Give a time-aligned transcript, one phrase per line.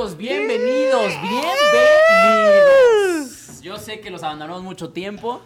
[0.00, 1.12] Bienvenidos,
[2.40, 3.60] bienvenidos.
[3.60, 5.42] Yo sé que los abandonamos mucho tiempo.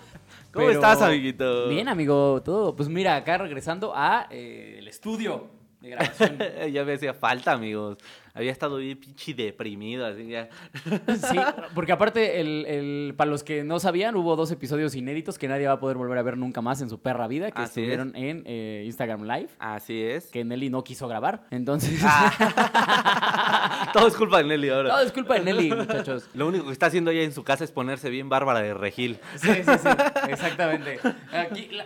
[0.52, 1.68] ¿Cómo pero- estás, amiguito?
[1.68, 2.76] Bien, amigo, todo.
[2.76, 5.48] Pues mira, acá regresando a eh, el estudio
[5.80, 6.38] de grabación.
[6.72, 7.98] ya me hacía falta, amigos.
[8.36, 10.48] Había estado bien pinche deprimido, así ya.
[11.30, 11.38] Sí,
[11.74, 15.66] porque aparte, el, el- para los que no sabían, hubo dos episodios inéditos que nadie
[15.68, 18.14] va a poder volver a ver nunca más en su perra vida, que Así estuvieron
[18.16, 20.26] en eh, Instagram Live, Así es.
[20.26, 21.44] que Nelly no quiso grabar.
[21.50, 23.88] Entonces, Ah.
[23.92, 24.90] Todo es culpa de Nelly ahora.
[24.90, 26.28] todo es culpa de Nelly, muchachos.
[26.34, 29.18] Lo único que está haciendo ella en su casa es ponerse bien bárbara de regil.
[29.36, 29.88] Sí, sí, sí,
[30.28, 30.98] exactamente.
[31.32, 31.84] Aquí, la,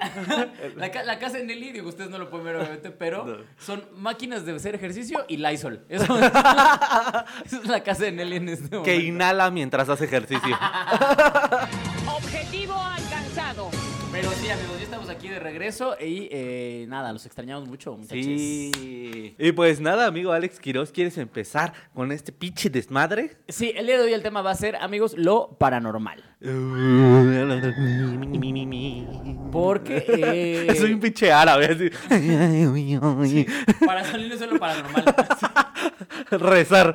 [0.77, 3.37] la la casa de Nelly, digo, ustedes no lo pueden ver obviamente, pero No.
[3.59, 5.85] son máquinas de hacer ejercicio y Lysol.
[5.89, 6.33] Eso es,
[7.45, 8.85] es la casa de Nelly en este momento.
[8.85, 10.59] Que inhala mientras hace ejercicio.
[12.07, 13.71] Objetivo alcanzado.
[14.21, 18.25] Pero sí, amigos, ya estamos aquí de regreso y eh, nada, los extrañamos mucho, muchachos.
[18.25, 19.37] Sí.
[19.39, 23.37] Y pues nada, amigo Alex Quiroz, ¿quieres empezar con este pinche desmadre?
[23.47, 26.25] Sí, el día de hoy el tema va a ser, amigos, lo paranormal.
[29.53, 33.47] Porque eh, Soy un pinche árabe, así.
[33.87, 35.05] para salirnos de lo paranormal.
[36.33, 36.93] Rezar.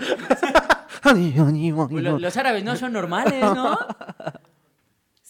[1.01, 3.77] Pues lo- los árabes no son normales, ¿no?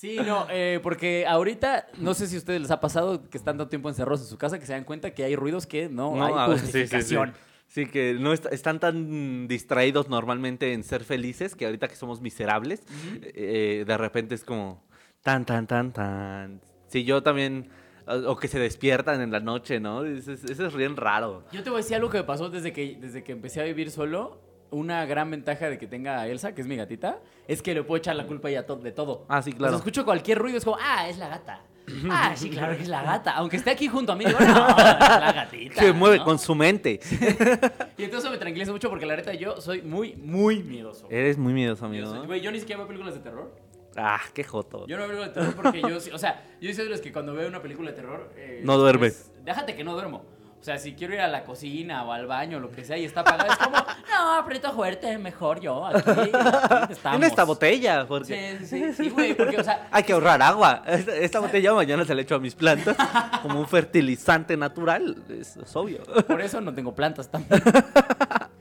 [0.04, 3.56] Sí, no, eh, porque ahorita, no sé si a ustedes les ha pasado que están
[3.58, 6.14] tanto tiempo encerrados en su casa que se dan cuenta que hay ruidos que no,
[6.14, 6.82] No, hay ver, sí, sí, sí.
[6.82, 7.34] justificación.
[7.68, 12.20] Sí, que no est- están tan distraídos normalmente en ser felices que ahorita que somos
[12.20, 12.84] miserables,
[13.22, 14.84] eh, de repente es como
[15.22, 16.62] tan, tan, tan, tan.
[16.88, 17.70] Sí, yo también,
[18.06, 20.04] o o que se despiertan en la noche, ¿no?
[20.04, 21.46] Eso es, eso es bien raro.
[21.54, 23.64] Yo te voy a decir algo que me pasó desde que, desde que empecé a
[23.64, 24.42] vivir solo.
[24.74, 27.84] Una gran ventaja de que tenga a Elsa, que es mi gatita, es que le
[27.84, 29.26] puedo echar la culpa a ella to- de todo.
[29.30, 29.76] Ah, sí, claro.
[29.78, 31.62] escucho cualquier ruido, es como, ah, es la gata.
[32.10, 33.32] Ah, sí, claro que es la gata.
[33.36, 35.82] Aunque esté aquí junto a mí, digo, no, es la gatita.
[35.82, 36.24] Se mueve ¿no?
[36.26, 37.00] con su mente.
[37.98, 41.08] Y entonces me tranquiliza mucho porque la neta yo soy muy, muy miedoso.
[41.10, 42.26] Eres muy miedoso, Yo, amigo.
[42.26, 43.54] güey, yo ni siquiera veo películas de terror.
[43.96, 44.88] Ah, qué joto.
[44.88, 47.02] Yo no veo películas de terror porque yo, sí- o sea, yo soy de los
[47.02, 48.32] que cuando veo una película de terror...
[48.38, 49.00] eh, No duerme.
[49.10, 50.26] pues, déjate que no duermo.
[50.64, 53.04] O sea, si quiero ir a la cocina o al baño lo que sea y
[53.04, 53.76] está apagado, es como,
[54.10, 56.32] no, aprieto fuerte, mejor yo, aquí, aquí
[56.94, 57.18] estamos.
[57.18, 59.90] En esta botella, porque Sí, sí, sí, güey, porque, o sea...
[59.92, 60.82] hay que ahorrar agua.
[60.88, 62.96] Esta, esta botella mañana se la echo a mis plantas
[63.42, 65.22] como un fertilizante natural.
[65.28, 66.02] Es, es obvio.
[66.26, 67.62] Por eso no tengo plantas también.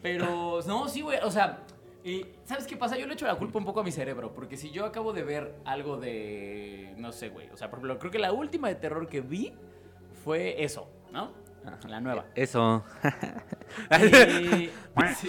[0.03, 1.61] Pero, no, sí, güey, o sea,
[2.03, 2.99] y, ¿sabes qué pasa?
[2.99, 5.23] Yo le echo la culpa un poco a mi cerebro, porque si yo acabo de
[5.23, 8.75] ver algo de, no sé, güey, o sea, por ejemplo, creo que la última de
[8.75, 9.55] terror que vi
[10.25, 11.41] fue eso, ¿no?
[11.89, 12.25] La nueva.
[12.35, 12.83] Eso.
[13.91, 14.69] Y
[15.17, 15.29] si,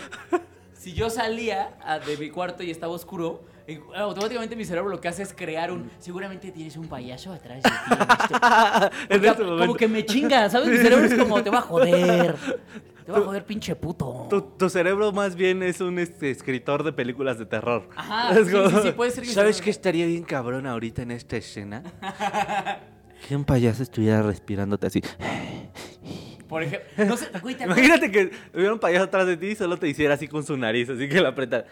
[0.74, 3.46] si yo salía a- de mi cuarto y estaba oscuro,
[3.96, 5.90] automáticamente mi cerebro lo que hace es crear un.
[6.00, 7.76] Seguramente tienes un payaso atrás de ti.
[9.10, 10.68] en este- Porque como que me chinga, ¿sabes?
[10.70, 12.36] Mi cerebro es como, te va a joder.
[13.06, 14.28] Te va a joder, pinche puto.
[14.30, 17.88] Tu, tu cerebro más bien es un este, escritor de películas de terror.
[17.96, 21.02] Ajá, Es sí, como- sí, sí, puede ser que ¿Sabes qué estaría bien cabrón ahorita
[21.02, 21.84] en esta escena?
[23.28, 25.02] Que un payaso estuviera respirándote así.
[26.48, 27.86] Por ejemplo, no sé, güey, ¿te acuerdas?
[27.86, 30.56] Imagínate que hubiera un payaso atrás de ti y solo te hiciera así con su
[30.58, 31.66] nariz, así que la apretara.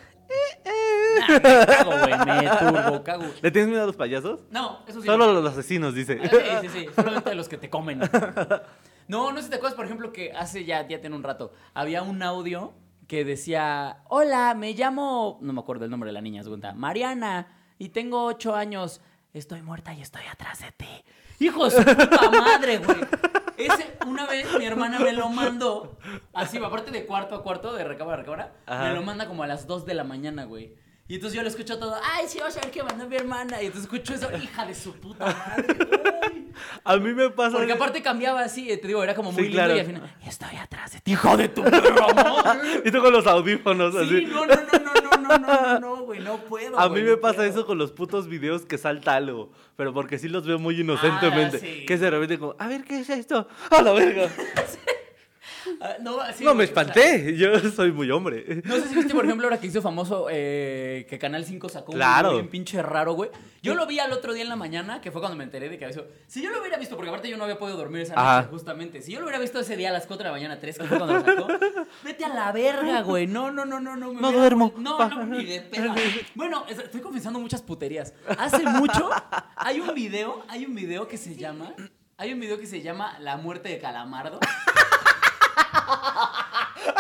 [1.28, 3.26] Me cago, güey, me turbo, cago.
[3.42, 4.40] ¿Le tienes miedo a los payasos?
[4.50, 5.06] No, eso sí.
[5.06, 5.32] Solo no.
[5.38, 6.20] a los asesinos, dice.
[6.24, 8.00] Ah, Sí, sí, sí, solamente a los que te comen.
[9.08, 11.52] No, no sé si te acuerdas, por ejemplo, que hace ya, ya tiene un rato,
[11.74, 12.74] había un audio
[13.08, 16.74] que decía, hola, me llamo, no me acuerdo el nombre de la niña, se cuenta,
[16.74, 17.48] Mariana,
[17.78, 19.02] y tengo ocho años,
[19.34, 21.04] estoy muerta y estoy atrás de ti.
[21.42, 23.00] Hijo de su puta madre, güey.
[23.58, 25.98] Ese, una vez mi hermana me lo mandó,
[26.34, 28.84] así, aparte de cuarto a cuarto, de recámara a recámara, Ajá.
[28.90, 30.76] me lo manda como a las 2 de la mañana, güey.
[31.08, 33.62] Y entonces yo lo escucho todo, ay, sí, vas a ver que mandó mi hermana.
[33.62, 36.41] Y entonces escucho eso, hija de su puta madre, güey.
[36.84, 37.58] A mí me pasa.
[37.58, 39.76] Porque aparte cambiaba así, eh, te digo, era como muy lindo claro.
[39.76, 42.08] y al final, estoy atrás de ti, hijo de tu perro.
[42.86, 44.26] y tú con los audífonos sí, así.
[44.26, 46.80] No, no, no, no, no, no, no, no, güey, no puedo.
[46.80, 50.28] A mí me pasa eso con los putos videos que salta algo, pero porque sí
[50.30, 51.58] los veo muy inocentemente.
[51.58, 53.48] Ah, que se repente como, a ver, ¿qué es esto?
[53.70, 54.30] A la verga.
[56.42, 58.62] No, me espanté, yo soy muy hombre.
[58.66, 61.92] No sé si viste, por ejemplo, ahora que hizo famoso eh, que Canal 5 sacó
[61.94, 62.30] Claro.
[62.32, 63.30] un bien pinche raro, güey.
[63.62, 65.78] Yo lo vi al otro día en la mañana, que fue cuando me enteré de
[65.78, 66.06] que eso.
[66.28, 69.02] Si yo lo hubiera visto, porque aparte yo no había podido dormir esa noche, justamente.
[69.02, 70.84] Si yo lo hubiera visto ese día a las 4 de la mañana, 3, que
[70.86, 71.48] fue cuando lo sacó,
[72.04, 73.28] vete a la verga, güey.
[73.28, 74.14] No, no, no, no, no.
[74.14, 74.74] me No hubiera- duermo.
[74.78, 75.94] No, no, ni de pedo.
[76.36, 78.14] Bueno, es- estoy confesando muchas puterías.
[78.38, 79.10] Hace mucho
[79.56, 81.74] hay un video, hay un video que se llama.
[82.18, 84.40] Hay un video que se llama La muerte de Calamardo.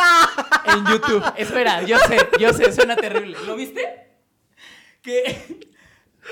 [0.65, 1.24] en YouTube.
[1.38, 3.38] Espera, yo sé, yo sé, suena terrible.
[3.45, 4.09] ¿Lo viste?
[5.01, 5.71] Que.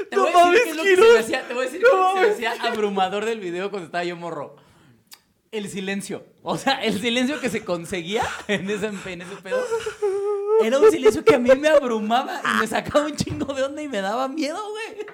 [0.10, 1.66] Te No voy a decir qué es lo que se me hacía, te voy a
[1.66, 4.56] decir No que se me hacía abrumador del video cuando estaba yo morro.
[5.52, 6.24] El silencio.
[6.44, 9.60] O sea, el silencio que se conseguía en ese, en ese pedo
[10.64, 13.82] Era un silencio que a mí me abrumaba y me sacaba un chingo de onda
[13.82, 15.08] y me daba miedo, güey.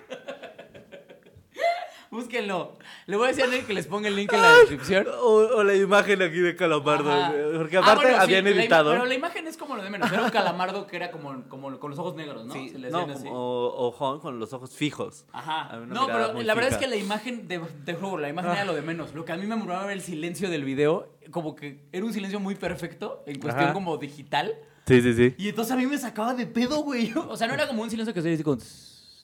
[2.15, 2.77] Búsquenlo.
[3.07, 5.05] Le voy a decir a Nel que les ponga el link en la descripción.
[5.21, 7.11] O, o la imagen aquí de Calamardo.
[7.11, 7.31] Ajá.
[7.31, 8.91] güey, Porque Ah, aparte sí, habían la im- editado.
[8.91, 10.11] pero la imagen es como lo de menos.
[10.11, 12.53] Era un calamardo que era como, como con los ojos negros, ¿no?
[12.53, 13.23] Sí, Se le no, hacían así.
[13.25, 15.25] como ojón con los ojos fijos.
[15.31, 15.77] Ajá.
[15.87, 18.73] No, pero la verdad es que la imagen, de, te juro, la imagen era lo
[18.73, 19.13] de menos.
[19.13, 21.09] Lo que a mí me murmuraba era el silencio del video.
[21.31, 23.73] Como que era un silencio muy perfecto, en cuestión Ajá.
[23.73, 24.53] como digital.
[24.87, 25.33] Sí, sí, sí.
[25.39, 27.11] Y entonces a mí me sacaba de pedo, güey.
[27.29, 28.59] O sea, no era como un silencio que se dice con...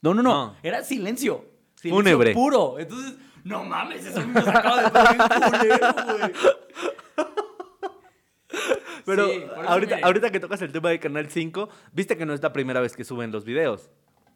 [0.02, 0.56] No, no, no, No.
[0.64, 1.46] Era silencio.
[1.90, 2.34] Fúnebre.
[2.34, 2.78] puro.
[2.80, 6.32] Entonces, no mames, eso me sacaba de culero, güey.
[9.06, 12.34] Pero Sí, ahorita, me- ahorita que tocas el tema de Canal 5, viste que no
[12.34, 13.90] es la primera vez que suben los videos.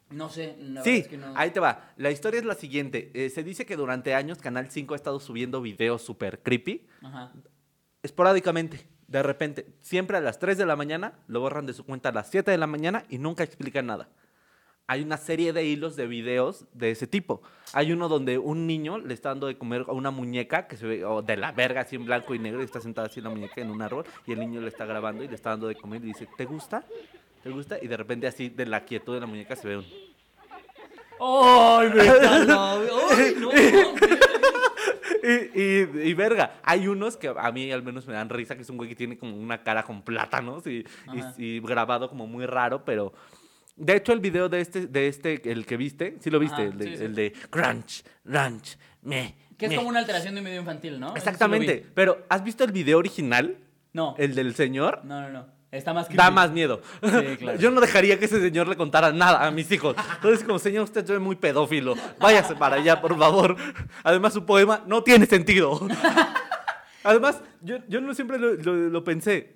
[0.09, 1.33] No sé, la Sí, es que no.
[1.35, 1.91] ahí te va.
[1.97, 3.11] La historia es la siguiente.
[3.13, 7.31] Eh, se dice que durante años Canal 5 ha estado subiendo videos súper creepy, Ajá.
[8.03, 9.67] esporádicamente, de repente.
[9.81, 12.49] Siempre a las 3 de la mañana, lo borran de su cuenta a las 7
[12.51, 14.09] de la mañana y nunca explican nada.
[14.87, 17.41] Hay una serie de hilos de videos de ese tipo.
[17.73, 20.85] Hay uno donde un niño le está dando de comer a una muñeca que se
[20.85, 23.29] ve o de la verga así en blanco y negro y está sentada así la
[23.29, 25.75] muñeca en un árbol y el niño le está grabando y le está dando de
[25.75, 26.83] comer y dice, ¿te gusta?
[27.41, 27.79] ¿Te gusta?
[27.81, 29.85] Y de repente así de la quietud de la muñeca se ve un...
[31.19, 32.01] ¡Ay, me!
[32.27, 33.49] ¡Ay, no!
[35.23, 38.61] Y, y, y verga, hay unos que a mí al menos me dan risa, que
[38.61, 40.85] es un güey que tiene como una cara con plátanos y,
[41.39, 43.11] y grabado como muy raro, pero...
[43.75, 46.71] De hecho, el video de este, de este, el que viste, sí lo viste, Ajá,
[46.71, 47.03] el, de, sí, sí.
[47.03, 49.35] el de Crunch, Crunch, me.
[49.57, 49.77] Que es me.
[49.77, 51.09] como una alteración de un video infantil, ¿no?
[51.09, 51.85] Sí Exactamente, vi.
[51.93, 53.57] pero ¿has visto el video original?
[53.93, 54.15] No.
[54.17, 55.01] El del señor.
[55.03, 55.55] No, no, no.
[55.71, 56.33] Está más Da creepy.
[56.33, 56.81] más miedo.
[57.03, 57.59] Sí, claro.
[57.59, 59.95] Yo no dejaría que ese señor le contara nada a mis hijos.
[60.15, 61.95] Entonces, como señor, usted es muy pedófilo.
[62.19, 63.57] Váyase para allá, por favor.
[64.03, 65.85] Además, su poema no tiene sentido.
[67.03, 69.55] Además, yo, yo no siempre lo, lo- lo pensé.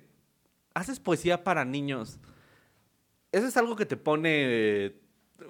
[0.74, 2.18] Haces poesía para niños.
[3.32, 4.94] Eso es algo que te pone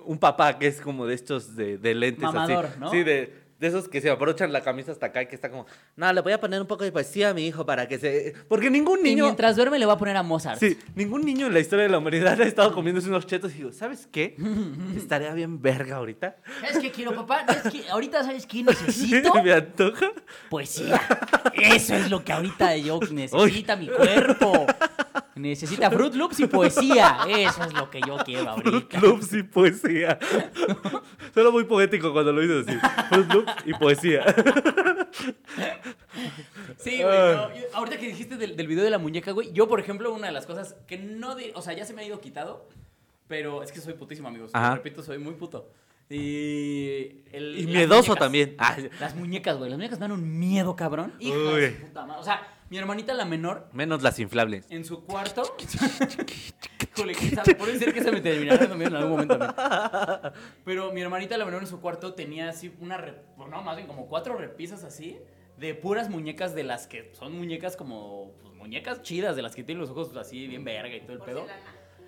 [0.05, 2.79] un papá que es como de estos de, de lentes Mamador, así.
[2.79, 2.91] ¿no?
[2.91, 5.67] Sí, de, de esos que se abrochan la camisa hasta acá y que está como,
[5.97, 8.35] no, le voy a poner un poco de poesía a mi hijo para que se...
[8.49, 9.25] Porque ningún Y niño...
[9.25, 10.59] mientras duerme le voy a poner a Mozart.
[10.61, 13.59] Sí, ningún niño en la historia de la humanidad ha estado comiéndose unos chetos y
[13.59, 14.37] digo, ¿sabes qué?
[14.97, 16.37] Estaría bien verga ahorita.
[16.61, 17.45] ¿Sabes qué quiero, papá?
[17.47, 17.89] ¿Sabes qué?
[17.91, 19.35] Ahorita, ¿sabes qué necesito?
[19.43, 20.13] Me antoja.
[20.49, 21.01] Poesía.
[21.55, 24.67] Eso es lo que ahorita yo necesita mi cuerpo.
[25.41, 27.19] Necesita Fruit Loops y poesía.
[27.29, 29.01] Eso es lo que yo quiero ahorita.
[29.01, 30.19] Loops y poesía.
[31.35, 32.79] Solo muy poético cuando lo dices así.
[33.09, 34.25] Fruit Loops y poesía.
[36.79, 37.35] Sí, güey.
[37.37, 39.53] no, yo- ahorita que dijiste del, del video de la muñeca, güey.
[39.53, 41.35] Yo, por ejemplo, una de las cosas que no.
[41.35, 42.69] di- o sea, ya se me ha ido quitado.
[43.29, 44.51] Pero es que soy putísimo, amigos.
[44.55, 44.75] Ajá.
[44.77, 45.71] Repito, soy muy puto.
[46.09, 47.23] Y.
[47.33, 48.19] el- Y miedoso muñecas.
[48.19, 48.57] también.
[48.99, 49.71] Las muñecas, güey.
[49.71, 51.13] Las muñecas me dan un miedo, cabrón.
[51.21, 52.21] Hija de puta madre.
[52.21, 54.65] O sea, mi hermanita, la menor, Menos las inflables.
[54.71, 55.43] en su cuarto.
[56.97, 57.15] Híjole,
[57.59, 59.39] puede ser que se me terminara miedo en algún momento.
[59.39, 60.33] también.
[60.65, 62.99] Pero mi hermanita, la menor, en su cuarto tenía así una.
[62.99, 65.19] rep- No, más bien como cuatro repisas así.
[65.57, 68.33] De puras muñecas de las que son muñecas como.
[68.43, 71.21] Pues, muñecas chidas, de las que tienen los ojos así bien verga y todo el
[71.21, 71.47] pedo.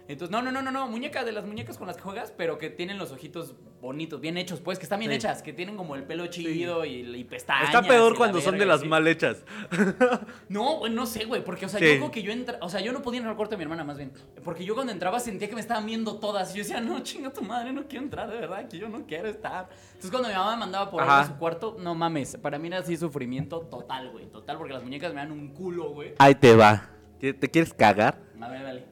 [0.08, 2.58] Entonces, no, no, no, no, no, muñeca de las muñecas con las que juegas, pero
[2.58, 5.16] que tienen los ojitos bonitos, bien hechos, pues, que están bien Sí.
[5.16, 7.66] hechas, que tienen como el pelo chido y, y pestañas.
[7.66, 8.88] Está peor cuando son de las sí.
[8.88, 9.44] mal hechas.
[10.48, 12.58] No, güey, no sé, güey, porque, o sea, yo creo que yo entra...
[12.60, 14.12] O sea, yo no podía entrar al cuarto de mi hermana, más bien.
[14.44, 16.50] Porque yo cuando entraba sentía que me estaban viendo todas.
[16.54, 19.06] Y yo decía, no, chinga tu madre, no quiero entrar, de verdad, que yo no
[19.06, 19.68] quiero estar.
[19.86, 21.20] Entonces, cuando mi mamá me mandaba por Ajá.
[21.20, 24.82] a su cuarto, no mames, para mí era así sufrimiento total, güey, total, porque las
[24.82, 26.14] muñecas me dan un culo, güey.
[26.18, 26.90] Ahí te va.
[27.18, 28.18] ¿Te te quieres cagar?
[28.40, 28.91] A ver, dale.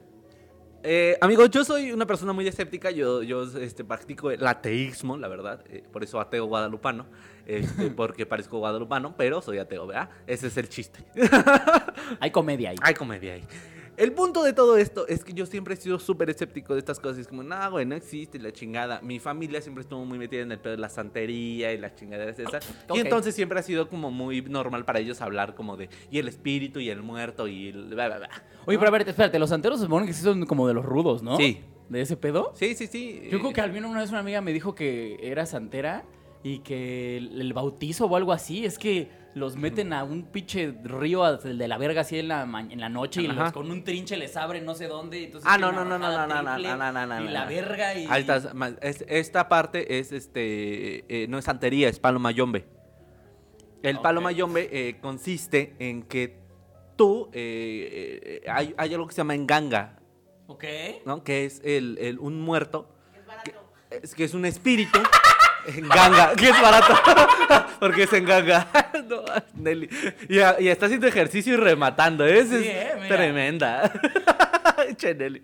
[0.83, 5.27] Eh, amigo, yo soy una persona muy escéptica, yo, yo este, practico el ateísmo, la
[5.27, 7.05] verdad, eh, por eso ateo guadalupano,
[7.45, 10.09] este, porque parezco guadalupano, pero soy ateo, ¿verdad?
[10.25, 11.03] Ese es el chiste.
[12.19, 12.77] Hay comedia ahí.
[12.81, 13.43] Hay comedia ahí.
[14.01, 16.99] El punto de todo esto es que yo siempre he sido súper escéptico de estas
[16.99, 17.19] cosas.
[17.19, 18.99] Es como, no, güey, no existe la chingada.
[19.03, 22.39] Mi familia siempre estuvo muy metida en el pedo de la santería y las chingaderas
[22.39, 22.67] esas.
[22.95, 26.27] Y entonces siempre ha sido como muy normal para ellos hablar como de, y el
[26.27, 27.89] espíritu y el muerto y el...
[27.89, 28.29] bla, bla, bla".
[28.65, 30.83] Oye, pero a ver, espérate, los santeros se suponen que sí son como de los
[30.83, 31.37] rudos, ¿no?
[31.37, 31.59] Sí.
[31.87, 32.53] ¿De ese pedo?
[32.55, 33.21] Sí, sí, sí.
[33.29, 36.05] Yo creo eh, que al menos una vez una amiga me dijo que era santera
[36.41, 40.73] y que el, el bautizo o algo así es que los meten a un pinche
[40.83, 44.17] río de la verga así en la, en la noche y los- con un trinche
[44.17, 45.19] les abren no sé dónde.
[45.21, 47.31] y Entonces Ah, no, no, no, no, no, no, no, no, no, no, Y no,
[47.31, 47.49] la no.
[47.49, 48.07] verga y...
[48.53, 52.65] Ma- es- esta parte es este, eh, no es santería, es palo mayombe.
[53.83, 54.25] El palo Ok.
[54.25, 56.37] mayombe eh, consiste en que
[56.97, 59.97] tú, eh, eh, hay, hay algo que se llama enganga,
[60.47, 60.65] Ok.
[61.05, 61.23] ¿no?
[61.23, 62.93] Que es el, el- un muerto,
[63.89, 64.99] que es, que es un espíritu,
[65.67, 66.93] En ganga, que es barato.
[67.79, 68.67] Porque es en ganga.
[69.11, 69.23] No,
[69.55, 69.89] Nelly.
[70.29, 72.25] Y, y está haciendo ejercicio y rematando.
[72.25, 72.45] ¿eh?
[72.45, 73.91] Sí, es eh, tremenda.
[74.95, 75.43] Che, Nelly.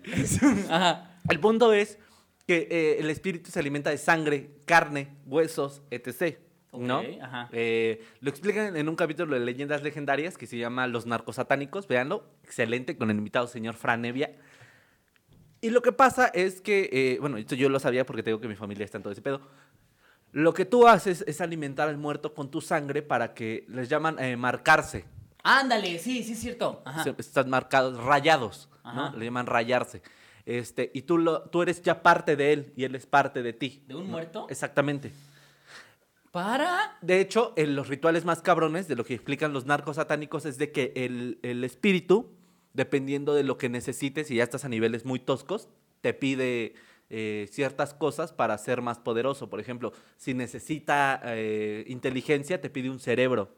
[0.70, 1.20] Ajá.
[1.28, 1.98] El punto es
[2.46, 6.38] que eh, el espíritu se alimenta de sangre, carne, huesos, etc.
[6.72, 7.02] ¿No?
[7.20, 7.48] Ajá.
[7.52, 11.88] Eh, lo explican en un capítulo de Leyendas Legendarias que se llama Los Narcosatánicos.
[11.88, 12.24] Véanlo.
[12.44, 14.30] Excelente, con el invitado señor Fran Evia.
[15.60, 18.46] Y lo que pasa es que, eh, bueno, esto yo lo sabía porque tengo que
[18.46, 19.40] mi familia está en todo ese pedo.
[20.32, 24.18] Lo que tú haces es alimentar al muerto con tu sangre para que les llaman
[24.18, 25.04] eh, marcarse.
[25.42, 26.82] Ándale, sí, sí es cierto.
[26.84, 27.04] Ajá.
[27.16, 29.16] Están marcados, rayados, ¿no?
[29.16, 30.02] Le llaman rayarse.
[30.44, 33.52] Este, y tú, lo, tú eres ya parte de él y él es parte de
[33.52, 33.82] ti.
[33.86, 34.12] ¿De un ¿no?
[34.12, 34.46] muerto?
[34.50, 35.12] Exactamente.
[36.30, 36.98] Para.
[37.00, 40.58] De hecho, en los rituales más cabrones de lo que explican los narcos satánicos es
[40.58, 42.30] de que el, el espíritu,
[42.74, 45.68] dependiendo de lo que necesites, y ya estás a niveles muy toscos,
[46.00, 46.74] te pide
[47.10, 49.48] eh, ciertas cosas para ser más poderoso.
[49.48, 53.56] Por ejemplo, si necesita eh, inteligencia, te pide un cerebro.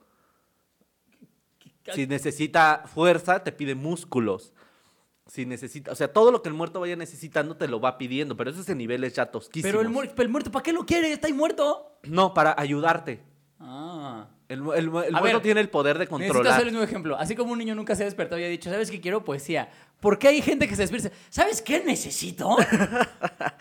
[1.95, 4.52] Si necesita fuerza, te pide músculos.
[5.26, 8.37] Si necesita, o sea, todo lo que el muerto vaya necesitando te lo va pidiendo,
[8.37, 9.71] pero eso es en niveles ya tosquísimos.
[9.71, 11.12] Pero el, muer- el muerto, ¿para qué lo quiere?
[11.12, 11.99] Está ahí muerto.
[12.04, 13.23] No, para ayudarte.
[13.59, 14.28] Ah.
[14.50, 16.52] El, el el muerto ver, tiene el poder de controlar.
[16.52, 17.16] hacer el mismo ejemplo.
[17.16, 19.25] Así como un niño nunca se ha despertado y ha dicho, ¿sabes qué quiero?
[19.25, 19.69] Poesía.
[20.00, 21.11] ¿Por qué hay gente que se despierta?
[21.28, 22.57] ¿Sabes qué necesito?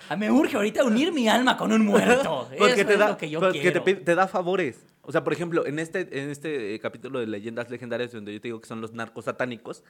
[0.09, 2.47] Ah, Me urge ahorita unir mi alma con un muerto.
[2.57, 3.83] Porque Eso te es da, lo que yo porque quiero.
[3.83, 4.83] te, te da favores.
[5.09, 8.39] O sea, por ejemplo, en este, en este eh, capítulo de Leyendas Legendarias, donde yo
[8.39, 9.83] te digo que son los narcos satánicos,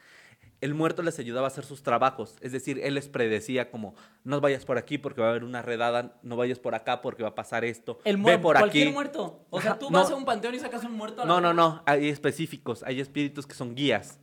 [0.61, 2.38] el muerto les ayudaba a hacer sus trabajos.
[2.39, 5.61] Es decir, él les predecía como, no vayas por aquí porque va a haber una
[5.61, 8.93] redada, no vayas por acá porque va a pasar esto, El muerto, cualquier aquí.
[8.93, 9.45] muerto.
[9.49, 10.15] O sea, tú vas no.
[10.15, 13.01] a un panteón y sacas un muerto a la No, no, no, hay específicos, hay
[13.01, 14.21] espíritus que son guías.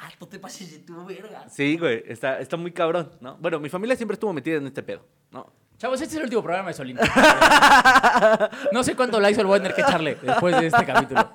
[0.00, 1.48] Ah, no te pases de tu verga.
[1.48, 3.36] Sí, güey, está, está muy cabrón, ¿no?
[3.36, 5.52] Bueno, mi familia siempre estuvo metida en este pedo, ¿no?
[5.78, 6.98] Chavos, este es el último programa de Solín.
[8.72, 11.30] No sé cuánto Lysol voy a tener que echarle después de este capítulo.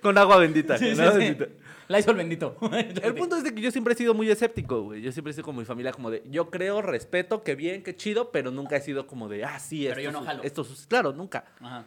[0.00, 0.78] Con agua bendita.
[0.78, 1.12] Sí, sí, ¿no?
[1.12, 1.18] sí.
[1.18, 1.46] Bendita.
[1.88, 2.56] Lysol bendito.
[3.02, 5.02] El punto es de que yo siempre he sido muy escéptico, güey.
[5.02, 7.94] Yo siempre he sido como mi familia, como de, yo creo, respeto, que bien, que
[7.94, 10.42] chido, pero nunca he sido como de, ah, sí, Pero esto, yo no jalo.
[10.42, 11.44] esto claro, nunca.
[11.60, 11.84] Ajá.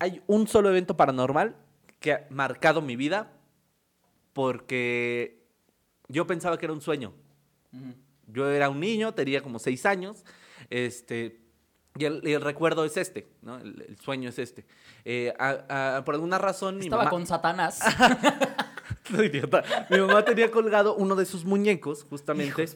[0.00, 1.54] Hay un solo evento paranormal
[2.00, 3.30] que ha marcado mi vida
[4.32, 5.38] porque
[6.08, 7.12] yo pensaba que era un sueño.
[7.72, 7.94] Ujú.
[8.32, 10.24] Yo era un niño, tenía como seis años,
[10.70, 11.40] este,
[11.98, 13.58] y el, recuerdo es este, ¿no?
[13.58, 14.64] El, el sueño es este.
[15.04, 17.10] Eh, a- a- por alguna razón mi Estaba mamá...
[17.10, 17.80] con Satanás.
[19.10, 19.64] Idiota.
[19.90, 22.66] Mi mamá tenía colgado uno de sus muñecos, justamente,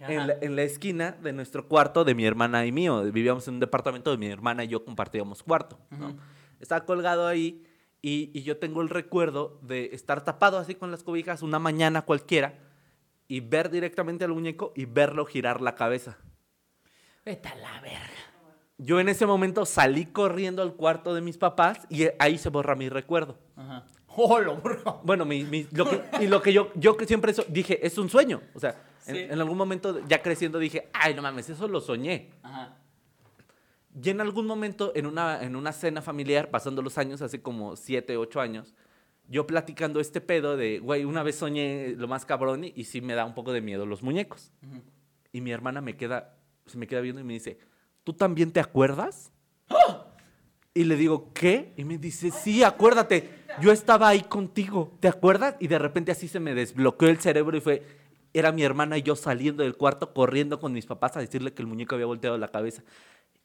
[0.00, 3.02] en la, en la esquina de nuestro cuarto de mi hermana y mío.
[3.12, 5.78] Vivíamos en un departamento de mi hermana y yo compartíamos cuarto.
[5.90, 6.16] ¿no?
[6.60, 7.62] Estaba colgado ahí
[8.00, 12.02] y, y yo tengo el recuerdo de estar tapado así con las cobijas una mañana
[12.02, 12.58] cualquiera
[13.28, 16.18] y ver directamente al muñeco y verlo girar la cabeza.
[17.24, 18.00] Vete a la verga.
[18.76, 22.74] Yo en ese momento salí corriendo al cuarto de mis papás y ahí se borra
[22.74, 23.38] mi recuerdo.
[23.56, 23.86] Ajá.
[24.16, 25.00] Oh, lo burro.
[25.04, 27.98] Bueno, mi, mi- lo que, y lo que yo, yo que siempre so- dije, es
[27.98, 28.42] un sueño.
[28.54, 29.20] O sea, en, Sí.
[29.22, 32.30] en algún momento ya creciendo dije, ay, no mames, eso lo soñé.
[32.42, 32.76] Ajá.
[34.02, 37.76] Y en algún momento, en una, en una cena familiar, pasando los años, hace como
[37.76, 38.74] siete, ocho años,
[39.28, 43.00] yo platicando este pedo de, güey, una vez soñé lo más cabrón y, y sí
[43.00, 44.52] me da un poco de miedo los muñecos.
[45.32, 47.58] Y mi hermana me queda, se me queda viendo y me dice,
[48.04, 49.32] ¿tú también te acuerdas?
[50.74, 51.72] Y le digo, ¿qué?
[51.76, 55.56] Y me dice, sí, acuérdate, yo estaba ahí contigo, ¿te acuerdas?
[55.60, 57.82] Y de repente así se me desbloqueó el cerebro y fue,
[58.32, 61.62] era mi hermana y yo saliendo del cuarto, corriendo con mis papás a decirle que
[61.62, 62.82] el muñeco había volteado la cabeza.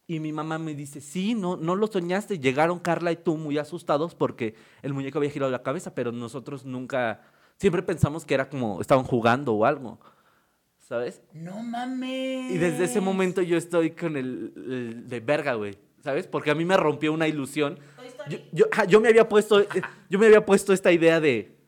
[0.09, 2.39] Y mi mamá me dice, sí, no, no lo soñaste.
[2.39, 6.65] Llegaron Carla y tú muy asustados porque el muñeco había girado la cabeza, pero nosotros
[6.65, 7.21] nunca,
[7.57, 9.99] siempre pensamos que era como, estaban jugando o algo,
[10.79, 11.21] ¿sabes?
[11.31, 12.51] No mames.
[12.51, 15.77] Y desde ese momento yo estoy con el, el de verga, güey.
[16.03, 16.25] ¿Sabes?
[16.25, 17.77] Porque a mí me rompió una ilusión.
[18.29, 19.67] Yo, yo, ajá, yo me había puesto, eh,
[20.09, 21.59] yo me había puesto esta idea de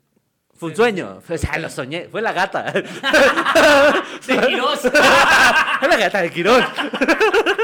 [0.62, 1.24] fue un sueño.
[1.28, 2.08] O sea, lo soñé.
[2.12, 2.72] Fue la gata.
[4.28, 4.80] De Quirós.
[5.80, 6.64] Fue la gata de Quirón.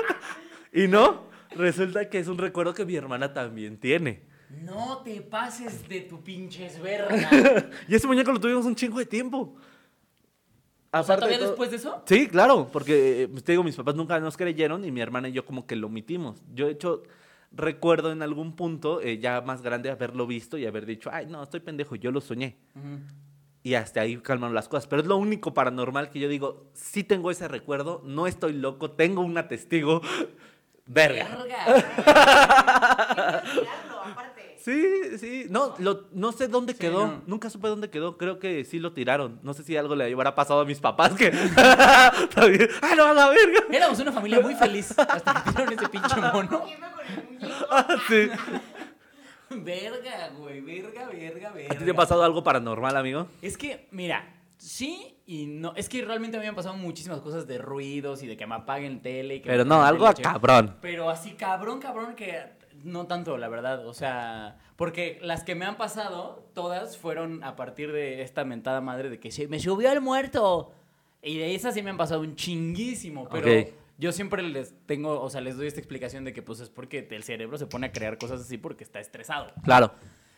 [0.83, 1.23] y no,
[1.55, 4.23] resulta que es un recuerdo que mi hermana también tiene.
[4.61, 7.69] No te pases de tu pinches verga.
[7.87, 9.55] Y ese muñeco lo tuvimos un chingo de tiempo.
[10.91, 12.01] O sea, ¿todavía de todo- después de eso?
[12.05, 15.27] Sí, claro, porque eh, pues, te digo, mis papás nunca nos creyeron y mi hermana
[15.29, 16.41] y yo como que lo omitimos.
[16.55, 17.03] Yo, de hecho,
[17.51, 21.43] recuerdo en algún punto, eh, ya más grande, haberlo visto y haber dicho, ay, no,
[21.43, 22.55] estoy pendejo, yo lo soñé.
[23.63, 24.87] Y hasta ahí calmaron las cosas.
[24.87, 28.91] Pero es lo único paranormal que yo digo, sí tengo ese recuerdo, no estoy loco,
[28.91, 30.01] tengo una testigo.
[30.87, 31.27] Verga.
[31.37, 33.43] Verga.
[34.57, 35.45] Sí, sí.
[35.49, 37.07] No, lo, no sé dónde Sí, quedó.
[37.07, 37.21] no.
[37.25, 38.17] Nunca supe dónde quedó.
[38.17, 39.39] Creo que sí lo tiraron.
[39.41, 41.27] No sé si algo le habrá pasado a mis papás que.
[41.57, 42.11] ¡Ah,
[42.97, 43.61] no, a la verga!
[43.71, 46.63] Éramos una familia muy feliz hasta que tiraron ese pinche mono.
[47.69, 48.29] Ah, sí.
[49.49, 51.73] Verga, güey, verga, verga, verga.
[51.73, 53.27] ¿A ti te ha pasado algo paranormal, amigo?
[53.41, 54.25] Es que, mira,
[54.57, 55.73] sí y no.
[55.75, 59.01] Es que realmente me han pasado muchísimas cosas de ruidos y de que me apaguen
[59.01, 59.35] tele.
[59.35, 60.77] Y que Pero no, algo cabrón.
[60.81, 63.87] Pero así cabrón, cabrón, que no tanto, la verdad.
[63.87, 68.81] O sea, porque las que me han pasado, todas fueron a partir de esta mentada
[68.81, 70.71] madre de que se me subió el muerto.
[71.21, 73.27] Y de esas sí me han pasado un chinguísimo.
[73.29, 76.69] Pero yo siempre les tengo, o sea, les doy esta explicación de que pues es
[76.69, 79.51] porque el cerebro se pone a crear cosas así porque está estresado.
[79.63, 79.91] Claro.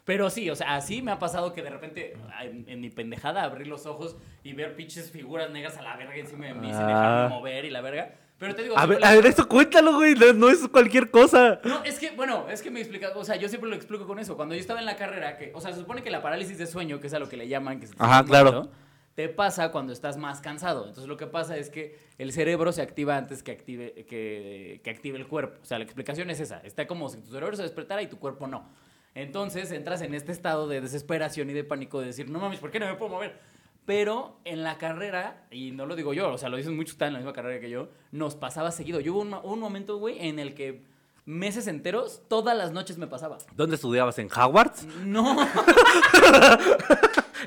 [0.10, 3.44] Pero sí, o sea, así me ha pasado que de repente en, en mi pendejada
[3.44, 6.78] abrir los ojos y ver pinches figuras negras a la verga encima de mí sin
[6.82, 6.88] Ah.
[6.88, 8.16] dejarme mover y la verga.
[8.40, 10.16] Pero te digo, A ver, siempre a ver, eso cuéntalo, güey.
[10.16, 11.60] No, no es cualquier cosa.
[11.64, 14.18] no, es que, bueno, es que me explica, o sea, yo siempre lo explico con
[14.18, 14.36] eso.
[14.36, 16.66] Cuando yo estaba en la carrera, que, o sea, se supone que la parálisis de
[16.66, 18.68] sueño, que es a lo que le llaman, que se Ajá, claro.
[19.14, 20.88] te pasa cuando estás más cansado.
[20.88, 24.90] Entonces lo que pasa es que el cerebro se activa antes que active, que, que
[24.90, 25.60] active el cuerpo.
[25.62, 26.62] O sea, la explicación es esa.
[26.62, 28.68] Está como si tu cerebro se despertara y tu cuerpo no.
[29.16, 32.72] Entonces entras en este estado de desesperación y de pánico de decir, no mames, ¿por
[32.72, 33.40] qué no me puedo mover?
[33.86, 36.96] Pero en la carrera, y no lo digo yo, o sea, lo dicen muchos que
[36.96, 39.00] están en la misma carrera que yo, nos pasaba seguido.
[39.00, 40.84] Yo hubo un, un momento, güey, en el que
[41.26, 43.38] meses enteros, todas las noches me pasaba.
[43.56, 44.18] ¿Dónde estudiabas?
[44.20, 44.86] ¿En Hogwarts?
[45.06, 45.38] No.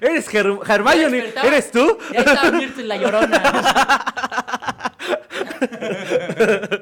[0.01, 1.33] ¿Eres Her Hermione?
[1.45, 1.99] ¿Eres tú?
[2.13, 3.43] Y ahí estaba Mirta en la llorona.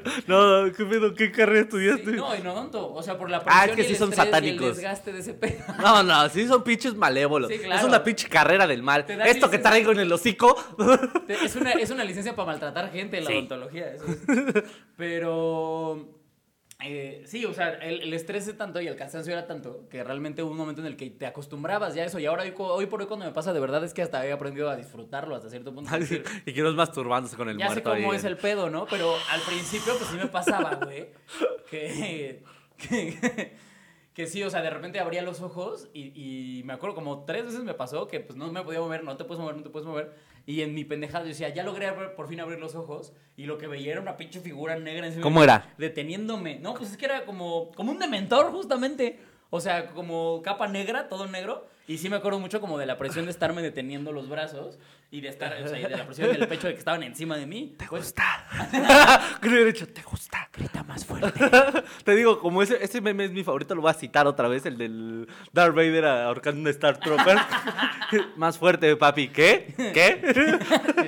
[0.27, 1.13] No, ¿qué pedo?
[1.13, 2.05] ¿Qué carrera estudiaste?
[2.11, 2.93] Sí, no, y no tonto.
[2.93, 4.33] O sea, por la Ah, presión es que y sí el son estrés y el
[4.33, 4.75] satánicos.
[4.77, 5.63] desgaste de ese pedo.
[5.81, 7.49] No, no, sí son pinches malévolos.
[7.49, 7.87] Sí, Es claro.
[7.87, 9.05] una pinche carrera del mal.
[9.25, 10.55] Esto que traigo en el hocico.
[11.27, 13.93] Es una, es una licencia para maltratar gente en la odontología.
[13.93, 14.63] eso es.
[14.97, 16.20] Pero.
[16.85, 20.03] Eh, sí, o sea, el, el estrés es tanto y el cansancio era tanto que
[20.03, 22.19] realmente hubo un momento en el que te acostumbrabas ya a eso.
[22.19, 24.69] Y ahora, hoy, por hoy, cuando me pasa de verdad, es que hasta he aprendido
[24.69, 25.95] a disfrutarlo hasta cierto punto.
[25.99, 27.91] Decir, y que no es masturbándose con el ya sé muerto.
[27.91, 28.17] cómo ahí.
[28.17, 28.85] es el pedo, ¿no?
[28.89, 31.09] Pero al principio, pues sí me pasaba, güey.
[31.69, 32.43] Que,
[32.77, 33.55] que,
[34.13, 36.11] que sí, o sea, de repente abría los ojos y,
[36.59, 39.15] y me acuerdo como tres veces me pasó que pues no me podía mover, no
[39.17, 40.13] te puedes mover, no te puedes mover.
[40.45, 43.45] Y en mi pendejada yo decía, ya logré abrir- por fin abrir los ojos y
[43.45, 45.73] lo que veía era una pinche figura negra encima ¿Cómo era?
[45.77, 46.59] Deteniéndome.
[46.59, 49.19] No, pues es que era como, como un dementor, justamente.
[49.49, 51.67] O sea, como capa negra, todo negro.
[51.91, 54.79] Y sí me acuerdo mucho como de la presión de estarme deteniendo los brazos
[55.11, 57.35] y de estar, o sea, y de la presión del pecho de que estaban encima
[57.35, 57.75] de mí.
[57.77, 58.23] ¿Te Pues, gusta?
[59.41, 60.47] Creo que he dicho, ¿te gusta?
[60.53, 61.33] Grita más fuerte.
[62.05, 64.65] Te digo, como ese, ese meme es mi favorito, lo voy a citar otra vez,
[64.65, 67.37] el del Darth Vader ahorcando un Star Trooper.
[68.37, 69.27] Más fuerte, papi.
[69.27, 69.73] ¿Qué?
[69.93, 70.21] ¿Qué?
[70.33, 70.41] Sí,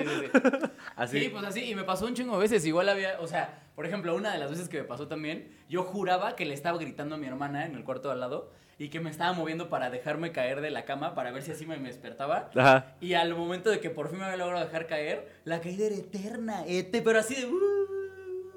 [0.04, 0.69] sí, sí.
[0.98, 1.19] Así.
[1.22, 2.65] Sí, pues así, y me pasó un chingo de veces.
[2.65, 5.84] Igual había, o sea, por ejemplo, una de las veces que me pasó también, yo
[5.84, 8.90] juraba que le estaba gritando a mi hermana en el cuarto de al lado y
[8.90, 11.78] que me estaba moviendo para dejarme caer de la cama para ver si así me,
[11.78, 12.50] me despertaba.
[12.56, 12.96] Ajá.
[13.02, 15.96] Y al momento de que por fin me había logrado dejar caer, la caída era
[15.96, 17.46] eterna, ete, pero así de...
[17.48, 17.92] "Uh",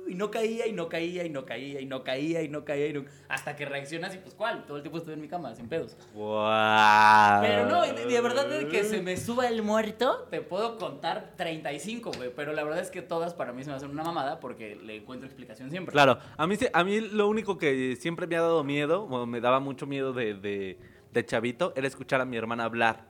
[0.09, 2.87] y no caía, y no caía, y no caía, y no caía, y no caía,
[2.89, 3.05] y no...
[3.29, 4.65] Hasta que reaccionas y pues, ¿cuál?
[4.67, 5.97] Todo el tiempo estuve en mi cama, sin pedos.
[6.15, 7.41] Wow.
[7.43, 11.33] Pero no, de, de verdad de que se me suba el muerto, te puedo contar
[11.37, 12.31] 35, güey.
[12.35, 14.97] Pero la verdad es que todas para mí se me hacen una mamada porque le
[14.97, 15.93] encuentro explicación siempre.
[15.93, 19.41] Claro, a mí, a mí lo único que siempre me ha dado miedo, o me
[19.41, 20.79] daba mucho miedo de, de,
[21.13, 23.07] de chavito, era escuchar a mi hermana hablar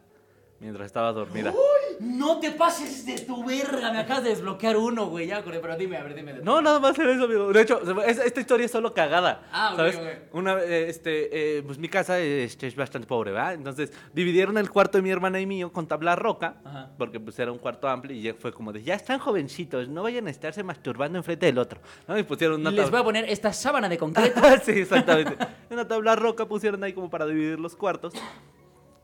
[0.60, 1.52] mientras estaba dormida.
[2.00, 5.26] No te pases de tu verga, me acabas de desbloquear uno, güey.
[5.26, 6.34] Ya, pero dime, a ver, dime.
[6.42, 7.52] No, nada más era eso, amigo.
[7.52, 9.42] De hecho, es- esta historia es solo cagada.
[9.52, 9.96] Ah, ok, ¿sabes?
[9.96, 10.02] ok.
[10.34, 13.54] Una, eh, este, eh, pues mi casa este, es bastante pobre, ¿verdad?
[13.54, 16.90] Entonces dividieron el cuarto de mi hermana y mío con tabla roca, Ajá.
[16.98, 20.02] porque pues era un cuarto amplio y ya fue como de, ya están jovencitos, no
[20.02, 21.80] vayan a estarse masturbando enfrente del otro.
[22.06, 22.18] ¿no?
[22.18, 24.40] Y pusieron una Les voy a poner esta sábana de concreto.
[24.64, 25.36] sí, exactamente.
[25.70, 28.12] Una tabla roca pusieron ahí como para dividir los cuartos.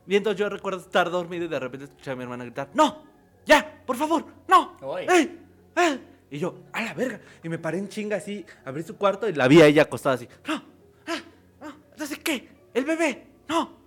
[0.07, 3.03] Y entonces yo recuerdo estar dormido y de repente escuché a mi hermana gritar, ¡No!
[3.45, 3.81] ¡Ya!
[3.85, 4.25] ¡Por favor!
[4.47, 4.77] ¡No!
[5.09, 5.39] ¡Ey!
[5.75, 5.99] ¡Eh!
[6.31, 7.19] Y yo, ¡a la verga!
[7.43, 10.15] Y me paré en chinga así, abrí su cuarto y la vi a ella acostada
[10.15, 10.27] así.
[10.47, 10.63] ¡No!
[11.07, 11.19] ¡Ah!
[11.61, 11.75] ¡No!
[11.91, 12.49] ¿Entonces qué?
[12.73, 13.27] ¡El bebé!
[13.47, 13.77] ¡No!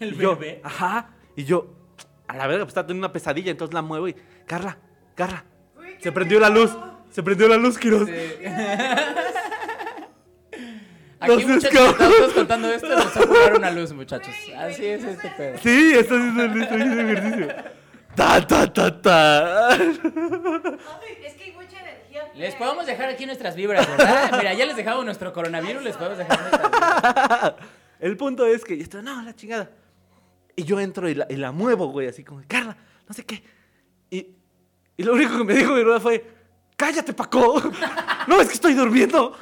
[0.00, 0.60] ¿El Y yo, bebé?
[0.64, 1.10] Ajá.
[1.36, 1.74] Y yo,
[2.26, 4.78] a la verga, pues está teniendo una pesadilla, entonces la muevo y, Carla,
[5.14, 5.44] Carla,
[5.78, 6.76] Uy, se prendió la luz,
[7.10, 8.08] se prendió la luz, Quiroz.
[11.22, 14.34] Aquí, Entonces, muchachos, estamos contando esto, nos va a jugar una luz, muchachos.
[14.58, 15.58] Así es este pedo.
[15.62, 16.36] Sí, esto es
[16.72, 17.48] el ejercicio.
[18.16, 19.74] Ta, ta, ta, ta.
[19.76, 22.24] Es que hay mucha energía.
[22.34, 24.32] Les podemos dejar aquí nuestras vibras, ¿verdad?
[24.36, 27.54] Mira, ya les dejamos nuestro coronavirus, les podemos dejar nuestras vibras.
[28.00, 29.70] El punto es que yo estoy, no, la chingada.
[30.56, 32.76] Y yo entro y la, y la muevo, güey, así como, Carla,
[33.08, 33.44] no sé qué.
[34.10, 34.26] Y,
[34.96, 36.26] y lo único que me dijo mi hermana fue,
[36.76, 37.62] cállate, Paco.
[38.28, 39.36] No, es que estoy durmiendo.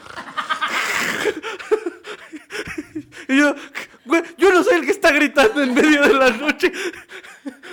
[3.30, 3.54] Y yo,
[4.06, 6.72] Güey, yo no soy el que está gritando en medio de la noche.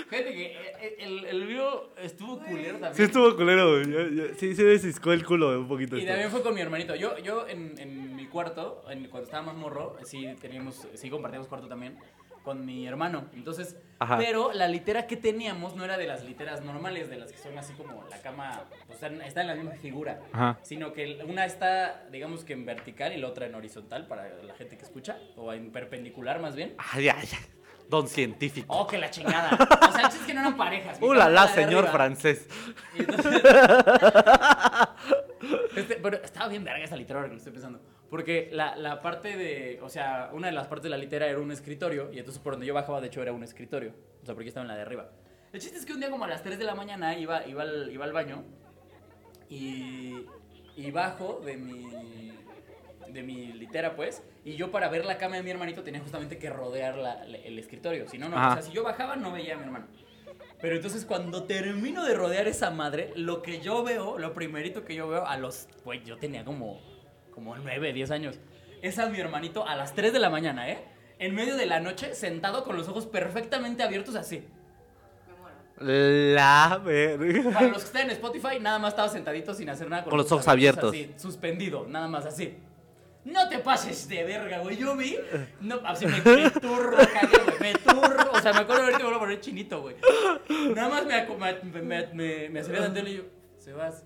[0.10, 2.96] Fíjate que eh, el, el mío estuvo culero también.
[2.96, 4.34] Sí estuvo culero, güey.
[4.38, 5.96] Sí, se me ciscó el culo un poquito.
[5.96, 6.12] Y esto.
[6.12, 6.96] también fue con mi hermanito.
[6.96, 11.48] Yo, yo en, en mi cuarto, en- cuando estaba más morro, sí teníamos, sí compartíamos
[11.48, 11.98] cuarto también
[12.48, 13.26] con mi hermano.
[13.34, 14.18] Entonces, Ajá.
[14.18, 17.58] pero la litera que teníamos no era de las literas normales, de las que son
[17.58, 20.22] así como la cama, pues están- está en la misma figura.
[20.32, 20.58] Ajá.
[20.62, 24.54] Sino que una está, digamos que en vertical y la otra en horizontal para la
[24.56, 26.74] gente que escucha, o en perpendicular más bien.
[26.78, 27.38] Ay, ya, ya.
[27.90, 28.74] Don científico.
[28.74, 29.50] Oh, que la chingada.
[29.90, 30.98] O sea, el chiste es que no eran parejas.
[31.02, 31.92] ¡Uh, la, señor arriba.
[31.92, 32.48] francés!
[32.96, 33.42] Y entonces-
[35.76, 37.82] Este, pero estaba bien verga esa litera ahora que lo estoy pensando.
[38.10, 39.80] Porque la, la parte de.
[39.82, 42.10] O sea, una de las partes de la litera era un escritorio.
[42.14, 43.94] Y entonces por donde yo bajaba, de hecho, era un escritorio.
[44.22, 45.10] O sea, porque estaba en la de arriba.
[45.54, 47.64] El chiste es que un día, como a las 3 de la mañana, iba, iba,
[47.64, 48.44] al, iba al baño.
[49.50, 50.26] Y.
[50.76, 52.34] Y bajo de mi.
[53.10, 54.22] De mi litera, pues.
[54.44, 57.38] Y yo, para ver la cama de mi hermanito, tenía justamente que rodear la- la-
[57.38, 58.08] el escritorio.
[58.10, 58.38] Si no, no.
[58.38, 58.50] Ajá.
[58.50, 59.88] O sea, si yo bajaba, no veía a mi hermano.
[60.62, 64.96] Pero entonces cuando termino de rodear esa madre, lo que yo veo, lo primerito que
[64.96, 66.82] yo veo a los, güey, yo tenía como,
[67.38, 68.40] como 9, 10 años,
[68.82, 70.80] es a mi hermanito a las 3 de la mañana, ¿eh?
[71.20, 74.44] En medio de la noche, sentado con los ojos perfectamente abiertos así.
[75.28, 76.34] Me muero.
[76.34, 77.52] La verga.
[77.52, 80.04] Para los que están en Spotify, nada más estaba sentadito sin hacer nada.
[80.04, 80.90] Con los ojos abiertos.
[80.90, 82.58] Así, suspendido, nada más así.
[83.24, 84.76] No te pases de verga, güey.
[84.76, 85.16] Yo vi.
[85.62, 87.60] No, así me, me turro, cagué, güey.
[87.60, 88.32] Me turro.
[88.32, 89.96] O sea, me acuerdo ahorita me voy a poner chinito, güey.
[90.74, 91.28] Nada más me,
[91.62, 93.24] me, me, me, me acerqué tantito y yo,
[93.60, 94.06] Sebas,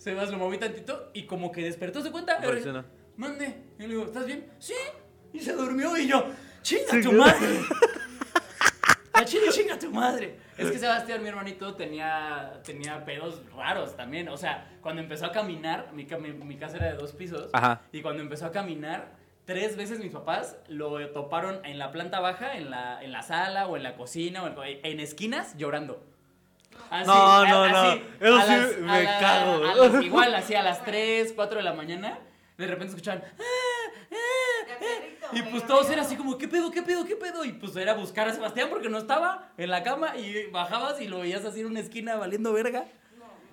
[0.00, 2.38] Sebas, lo moví tantito y como que despertó, ¿se cuenta?
[2.38, 2.84] Reaccionó.
[3.16, 3.54] Mande.
[3.78, 4.46] Y le digo, ¿estás bien?
[4.58, 4.72] Sí.
[5.34, 6.24] Y se durmió y yo,
[6.62, 7.60] chinga tu madre.
[9.12, 10.38] A chile, chinga tu madre.
[10.56, 14.28] Es que Sebastián, mi hermanito, tenía, tenía pedos raros también.
[14.28, 17.50] O sea, cuando empezó a caminar, mi, ca- mi- mi casa era de dos pisos.
[17.52, 17.82] Ajá.
[17.92, 19.12] Y cuando empezó a caminar,
[19.44, 23.66] tres veces mis papás lo toparon en la planta baja, en la, en la sala
[23.66, 26.02] o en la cocina o en, en esquinas llorando.
[26.90, 27.92] Así, No, no, no.
[28.20, 29.64] Eso sí me a cago.
[29.64, 32.18] a las- igual, así a las 3, 4 de la mañana,
[32.58, 33.22] de repente escuchaban.
[33.24, 37.14] "Ah, ah, ah", perrito, Y pues todos eran así como, ¿qué pedo, qué pedo, qué
[37.16, 37.44] pedo?
[37.44, 41.06] Y pues era buscar a Sebastián porque no estaba en la cama y bajabas y
[41.08, 42.84] lo veías así en una esquina valiendo verga.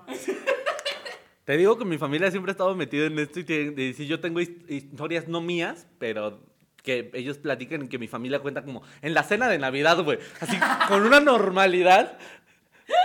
[1.46, 4.06] Te digo que mi familia siempre ha estado metida en esto y, tiene- y sí,
[4.08, 6.42] yo tengo his- historias no mías, pero
[6.84, 10.20] que ellos platican y que mi familia cuenta como en la cena de Navidad, güey.
[10.42, 10.58] Así,
[10.90, 12.18] con una normalidad.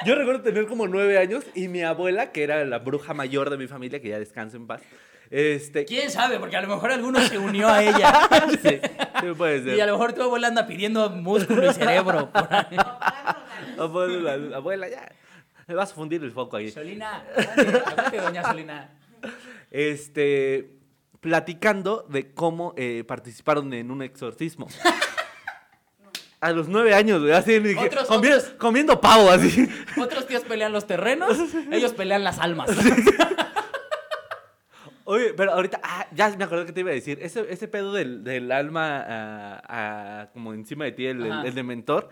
[0.07, 3.57] Yo recuerdo tener como nueve años y mi abuela, que era la bruja mayor de
[3.59, 4.83] mi familia, que ya descansa en paz,
[5.31, 5.85] este...
[5.87, 6.39] ¿Quién sabe?
[6.39, 8.13] Porque a lo mejor alguno se unió a ella.
[8.63, 8.81] Sí,
[9.21, 9.77] sí puede ser.
[9.77, 12.31] Y a lo mejor tu abuela anda pidiendo músculo y cerebro.
[12.33, 12.77] por ahí.
[13.79, 15.11] Abuela, la- abuela, ya.
[15.67, 16.71] Me vas a fundir el foco ahí.
[16.71, 17.25] Solina,
[18.13, 18.91] doña Solina.
[19.71, 20.71] Este,
[21.21, 24.67] platicando de cómo eh, participaron en un exorcismo.
[26.43, 29.69] A los nueve años, güey, así Otros- comiendo, otros- comiendo pavo, así.
[29.97, 31.39] Otros tíos pelean los terrenos,
[31.71, 32.69] ellos pelean las almas.
[35.05, 37.93] Oye, pero ahorita, ah, ya me acordé que te iba a decir, ese, ese pedo
[37.93, 42.09] del, del alma ah, ah, como encima de ti, el, el, el dementor.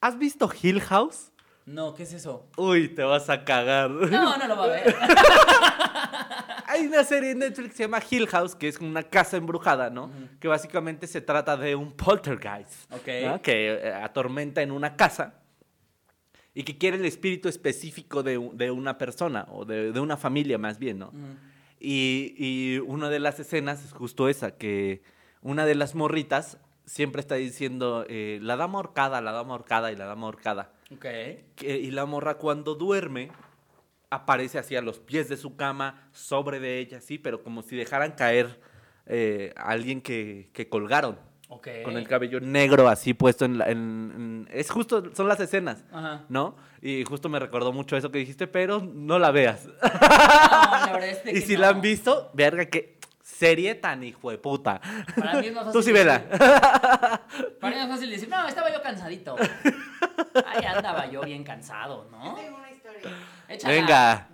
[0.00, 1.30] ¿Has visto Hill House?
[1.66, 2.46] No, ¿qué es eso?
[2.56, 3.90] Uy, te vas a cagar.
[3.90, 4.96] No, no lo va a ver.
[6.74, 9.90] Hay una serie en Netflix que se llama Hill House, que es una casa embrujada,
[9.90, 10.10] ¿no?
[10.40, 12.92] Que básicamente se trata de un poltergeist.
[12.92, 13.08] Ok.
[13.24, 13.42] ¿no?
[13.42, 15.40] Que eh, atormenta en una casa
[16.52, 20.78] y que quiere el espíritu específico de, una persona o de, de una familia más
[20.78, 21.12] bien, ¿no?
[21.78, 25.02] Y, y una de las escenas es justo esa, que
[25.42, 29.96] una de las morritas siempre está diciendo, eh, la dama ahorcada, la dama ahorcada y
[29.96, 30.72] la dama ahorcada.
[30.92, 31.06] Ok.
[31.56, 33.30] Que- y la morra cuando duerme
[34.10, 37.76] aparece así a los pies de su cama, sobre de ella, sí, pero como si
[37.76, 38.60] dejaran caer
[39.06, 41.18] eh, a alguien que, que colgaron.
[41.48, 41.68] Ok.
[41.84, 45.84] Con el cabello negro así puesto en, la- en- en- Es justo, son las escenas,
[45.92, 46.24] Ajá.
[46.28, 46.56] ¿no?
[46.80, 49.66] Y justo me recordó mucho eso que dijiste, pero no la veas.
[49.82, 51.60] No, la verdad es de y si no.
[51.60, 54.80] la han visto, verga, que serie tan hijo de puta.
[55.16, 55.72] Para mí es más fácil.
[55.80, 56.18] Tú sí vela.
[56.18, 56.38] decir-
[57.60, 59.36] Para mí es más fácil decir, no, estaba yo cansadito.
[60.46, 62.36] Ahí andaba yo bien cansado, ¿no?
[63.48, 63.74] Échala.
[63.74, 64.28] Venga.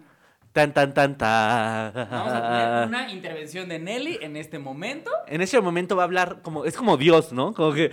[0.52, 1.92] Tan, tan, tan, tan.
[1.94, 5.10] Vamos a poner una intervención de Nelly en este momento.
[5.28, 7.54] En ese momento va a hablar como, es como Dios, ¿no?
[7.54, 7.92] Como que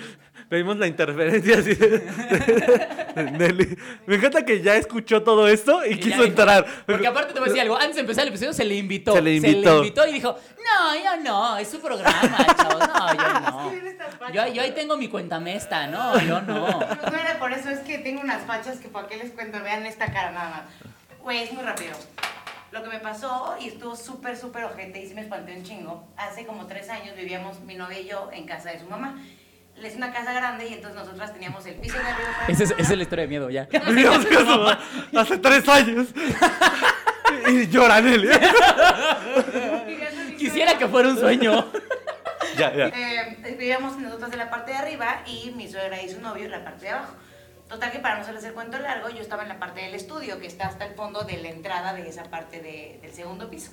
[0.49, 3.77] pedimos la interferencia así de, de Nelly.
[4.05, 6.65] Me encanta que ya escuchó todo esto y, Y quiso entrar.
[6.85, 9.13] Porque aparte te voy a decir algo, antes de empezar el episodio se le invitó.
[9.13, 10.07] Se le invitó.
[10.07, 12.79] y dijo, no, yo no, es su programa, chavos.
[12.79, 14.33] No, yo no.
[14.33, 16.79] Yo, yo ahí tengo mi cuenta mesta, no, yo no.
[16.79, 19.85] No era por eso, es que tengo unas fachas que para qué les cuento, vean
[19.85, 20.61] esta cara nada más.
[21.21, 21.93] Güey, es muy rápido.
[22.71, 26.07] Lo que me pasó y estuvo súper, súper ojete y sí me espanté un chingo.
[26.17, 29.21] Hace como tres años vivíamos mi novia y yo en casa de su mamá.
[29.83, 32.29] Es una casa grande y entonces nosotras teníamos el piso de arriba.
[32.47, 33.65] Esa es, es la historia de miedo, ya.
[33.65, 34.67] Dios, que eso
[35.17, 36.07] hace tres años.
[37.47, 38.29] y llora Nelly.
[40.37, 41.65] Quisiera que fuera un sueño.
[42.57, 42.87] ya, ya.
[42.87, 46.51] Eh, vivíamos nosotros en la parte de arriba y mi suegra y su novio en
[46.51, 47.13] la parte de abajo.
[47.67, 50.39] Total que para no hacerles el cuento largo, yo estaba en la parte del estudio,
[50.39, 53.71] que está hasta el fondo de la entrada de esa parte de- del segundo piso.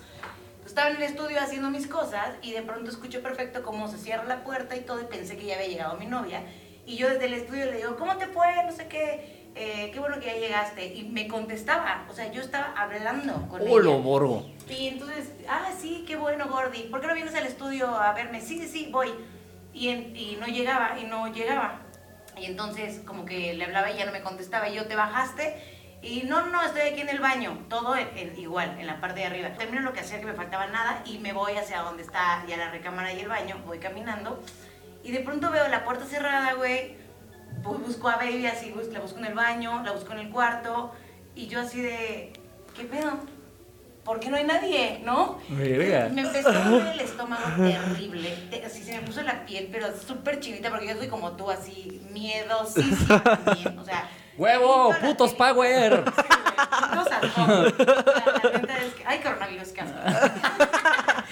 [0.74, 4.24] Estaba en el estudio haciendo mis cosas y de pronto escucho perfecto cómo se cierra
[4.24, 6.40] la puerta y todo y pensé que ya había llegado mi novia.
[6.84, 8.48] Y yo desde el estudio le digo, ¿cómo te fue?
[8.66, 10.84] No sé qué, eh, qué bueno que ya llegaste.
[10.92, 14.00] Y me contestaba, o sea, yo estaba hablando con Hola, ella.
[14.02, 14.50] borgo.
[14.68, 16.88] Y entonces, ah, sí, qué bueno, Gordy.
[16.90, 18.40] ¿Por qué no vienes al estudio a verme?
[18.40, 19.14] Sí, sí, sí, voy.
[19.72, 21.82] Y, en- y no llegaba, y no llegaba.
[22.36, 24.68] Y entonces, como que le hablaba y ya no me contestaba.
[24.68, 25.56] Y yo, ¿te bajaste?
[26.04, 27.58] Y no, no, estoy aquí en el baño.
[27.68, 29.48] Todo en- en- igual, en la parte de arriba.
[29.54, 31.02] Termino lo que hacía, que me faltaba nada.
[31.06, 33.56] Y me voy hacia donde está ya la recámara y el baño.
[33.66, 34.42] Voy caminando.
[35.02, 36.96] Y de pronto veo la puerta cerrada, güey.
[37.62, 40.92] Bu- Busco a Baby así, la busco en el baño, la busco en el cuarto.
[41.34, 42.32] Y yo así de,
[42.76, 43.18] ¿qué pedo?
[44.04, 45.00] ¿Por qué no hay nadie?
[45.02, 45.38] ¿No?
[45.48, 46.10] Verga.
[46.12, 48.36] Me empezó a doler el estómago terrible.
[48.50, 51.50] te- Así se me puso la piel, pero súper chinita, porque yo soy como tú,
[51.50, 53.22] así, miedosísima.
[53.80, 54.08] O sea.
[54.36, 54.94] ¡Huevo!
[55.00, 55.38] ¡Putos piel.
[55.38, 56.04] power!
[56.04, 59.04] Putos la neta es que.
[59.06, 59.98] ¡Ay, coronavirus, qué asco!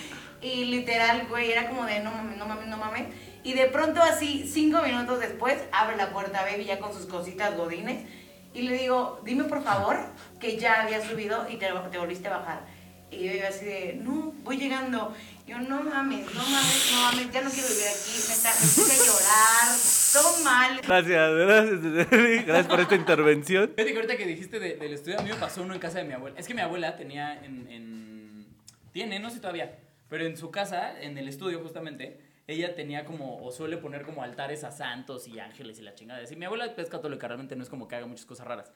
[0.42, 3.06] Y literal, güey, era como de no mames, no mames, no mames.
[3.44, 7.56] Y de pronto, así, cinco minutos después, abre la puerta Baby ya con sus cositas
[7.56, 8.04] godines.
[8.52, 9.98] Y le digo, dime por favor
[10.40, 12.66] que ya había subido y te, te volviste a bajar.
[13.10, 15.14] Y yo iba así de, no, voy llegando.
[15.46, 18.12] Yo, no mames, no mames, no mames, ya no quiero vivir aquí.
[18.28, 19.78] Neta, me puse a llorar,
[20.12, 20.80] todo mal.
[20.82, 22.46] Gracias, gracias.
[22.46, 23.68] Gracias por esta intervención.
[23.74, 25.98] Fíjate que ahorita que dijiste de- del estudio, a mí me pasó uno en casa
[25.98, 26.38] de mi abuela.
[26.38, 28.46] Es que mi abuela tenía en, en-
[28.92, 29.78] Tiene, no sé todavía,
[30.08, 34.22] pero en su casa, en el estudio justamente, ella tenía como, o suele poner como
[34.22, 36.22] altares a santos y ángeles y la chingada.
[36.22, 38.72] Así, mi abuela es católica, realmente no es como que haga muchas cosas raras.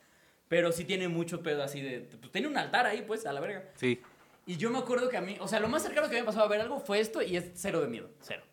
[0.49, 2.01] Pero sí tiene mucho pedo así de...
[2.21, 3.65] Pues tiene un altar ahí, pues, a la verga.
[3.77, 4.01] Sí.
[4.47, 6.41] Y yo me acuerdo que a mí, o sea, lo más cercano que me pasó
[6.41, 8.45] a ver algo fue esto y es cero de miedo, cero.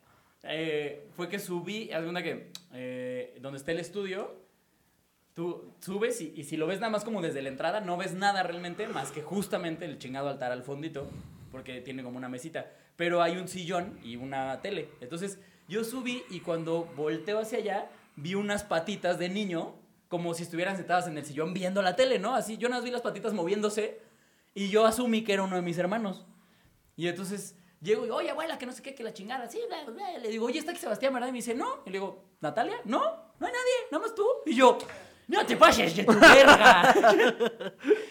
[0.41, 4.35] Eh, fue que subí, cuenta que eh, donde está el estudio,
[5.35, 8.13] tú subes y, y si lo ves nada más como desde la entrada, no ves
[8.13, 11.07] nada realmente más que justamente el chingado altar al fondito,
[11.51, 12.71] porque tiene como una mesita.
[12.95, 14.89] Pero hay un sillón y una tele.
[14.99, 19.75] Entonces yo subí y cuando volteo hacia allá, vi unas patitas de niño,
[20.09, 22.33] como si estuvieran sentadas en el sillón viendo la tele, ¿no?
[22.33, 24.01] Así, yo más vi las patitas moviéndose
[24.53, 26.25] y yo asumí que era uno de mis hermanos.
[26.95, 29.47] Y entonces llego y, oye, abuela, que no sé qué, que la chingada.
[29.49, 30.17] Sí, bla, bla.
[30.19, 31.27] Le digo, oye, está aquí Sebastián, ¿verdad?
[31.29, 31.79] Y me dice, no.
[31.85, 32.77] Y le digo, ¿Natalia?
[32.85, 34.25] No, no hay nadie, nada más tú.
[34.45, 34.77] Y yo,
[35.27, 36.93] no te pases de tu verga.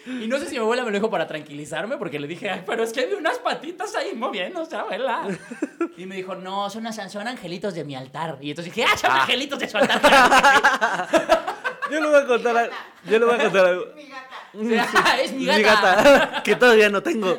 [0.05, 2.63] y no sé si mi abuela me lo dijo para tranquilizarme, porque le dije, "Ay,
[2.65, 5.27] pero es que vi unas patitas ahí moviéndose, abuela.
[5.97, 8.37] Y me dijo, no, son, unas- son angelitos de mi altar.
[8.41, 10.01] Y entonces dije, ah, son angelitos de su altar.
[11.91, 12.75] Yo le voy a contar algo.
[13.05, 13.85] Yo le voy a contar algo.
[13.95, 14.32] Mi gata.
[14.55, 16.41] Ah, es mi gata.
[16.45, 17.37] que todavía no tengo.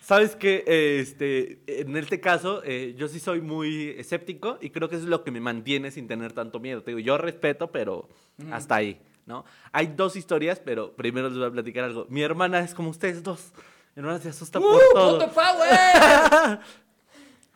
[0.00, 0.64] Sabes que
[1.00, 5.10] este, en este caso, eh, yo sí soy muy escéptico y creo que eso es
[5.10, 6.82] lo que me mantiene sin tener tanto miedo.
[6.82, 8.08] Te digo, yo respeto, pero
[8.50, 9.44] hasta ahí, ¿no?
[9.70, 12.06] Hay dos historias, pero primero les voy a platicar algo.
[12.08, 13.52] Mi hermana es como ustedes dos.
[13.94, 15.18] Mi hermana se asusta por ¡Uh, todo.
[15.20, 16.58] puto power!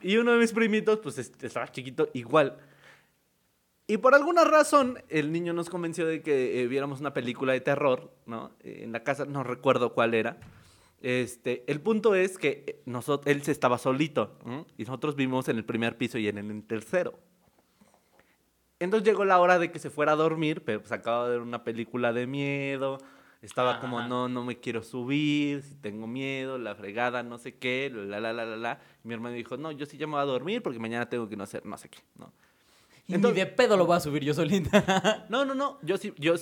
[0.00, 2.58] Y uno de mis primitos, pues est- estaba chiquito igual.
[3.86, 7.60] Y por alguna razón, el niño nos convenció de que eh, viéramos una película de
[7.60, 8.52] terror, ¿no?
[8.60, 10.38] Eh, en la casa, no recuerdo cuál era.
[11.02, 14.66] Este, el punto es que nosotros, él se estaba solito, ¿no?
[14.78, 17.18] Y nosotros vimos en el primer piso y en el tercero.
[18.78, 21.40] Entonces llegó la hora de que se fuera a dormir, pero pues acaba de ver
[21.40, 22.96] una película de miedo.
[23.42, 24.08] Estaba como, Ajá.
[24.08, 28.32] no, no me quiero subir, si tengo miedo, la fregada, no sé qué, la, la,
[28.32, 28.80] la, la, la.
[29.04, 31.28] Y mi hermano dijo, no, yo sí ya me voy a dormir porque mañana tengo
[31.28, 32.32] que no hacer no sé qué, ¿no?
[33.06, 35.26] Y Entonces- ni de pedo lo voy a subir yo solita.
[35.28, 36.34] No, no, no, yo sí, yo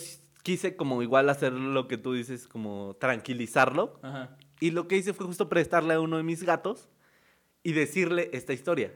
[0.42, 3.98] quise como igual hacer lo que tú dices, como tranquilizarlo.
[4.03, 4.37] Ajá.
[4.61, 6.88] Y lo que hice fue justo prestarle a uno de mis gatos
[7.64, 8.92] y decirle esta historia.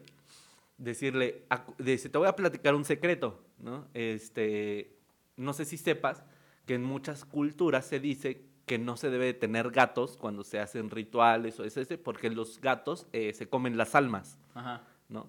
[0.79, 1.44] Decirle,
[1.79, 3.87] dice, te voy a platicar un secreto, ¿no?
[3.94, 4.96] Este,
[5.37, 6.22] no sé si sepas
[6.66, 10.59] que en muchas culturas se dice que no se debe de tener gatos cuando se
[10.59, 14.83] hacen rituales o ese, porque los gatos eh, se comen las almas, Ajá.
[15.09, 15.29] ¿no?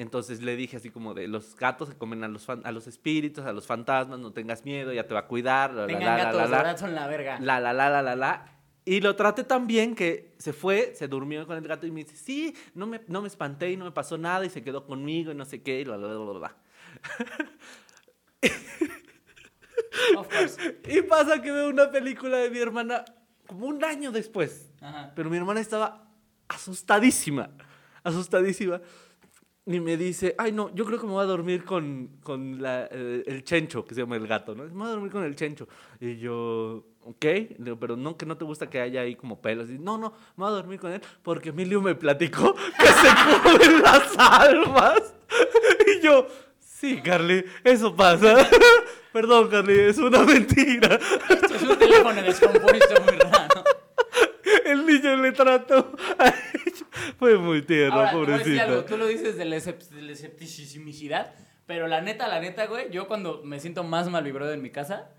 [0.00, 2.86] Entonces le dije así como de los gatos se comen a los, fan- a los
[2.86, 6.16] espíritus, a los fantasmas, no tengas miedo, ya te va a cuidar, la, Tengan la,
[6.16, 6.56] la, gatos, la, la.
[6.58, 7.38] verdad son la verga.
[7.40, 8.56] La, la, la, la, la, la.
[8.86, 12.02] Y lo traté tan bien que se fue, se durmió con el gato y me
[12.04, 14.86] dice, sí, no me, no me espanté y no me pasó nada y se quedó
[14.86, 16.56] conmigo y no sé qué y bla, bla, bla, bla.
[20.16, 20.56] Of course.
[20.88, 23.04] Y pasa que veo una película de mi hermana
[23.46, 24.72] como un año después.
[24.80, 25.12] Ajá.
[25.14, 26.08] Pero mi hermana estaba
[26.48, 27.50] asustadísima,
[28.02, 28.80] asustadísima.
[29.66, 32.88] Y me dice, ay no, yo creo que me voy a dormir con, con la,
[32.90, 34.64] eh, el chencho, que se llama el gato, ¿no?
[34.64, 35.68] Me voy a dormir con el chencho.
[36.00, 37.26] Y yo, ok,
[37.78, 39.70] pero no, que no te gusta que haya ahí como pelos.
[39.70, 43.08] Y, no, no, me voy a dormir con él porque Emilio me platicó que se
[43.42, 45.14] comen las almas.
[45.86, 46.26] Y yo,
[46.58, 48.48] sí, Carly, eso pasa.
[49.12, 50.98] Perdón, Carly, es una mentira.
[51.28, 53.49] Es un teléfono descompuesto muy raro.
[54.70, 55.92] El niño le trató.
[57.18, 58.84] Fue muy tierno, Ahora, algo, pobrecito.
[58.84, 61.32] tú lo dices de la, de la escepticidad,
[61.66, 64.70] pero la neta, la neta, güey, yo cuando me siento más mal vibrado en mi
[64.70, 65.10] casa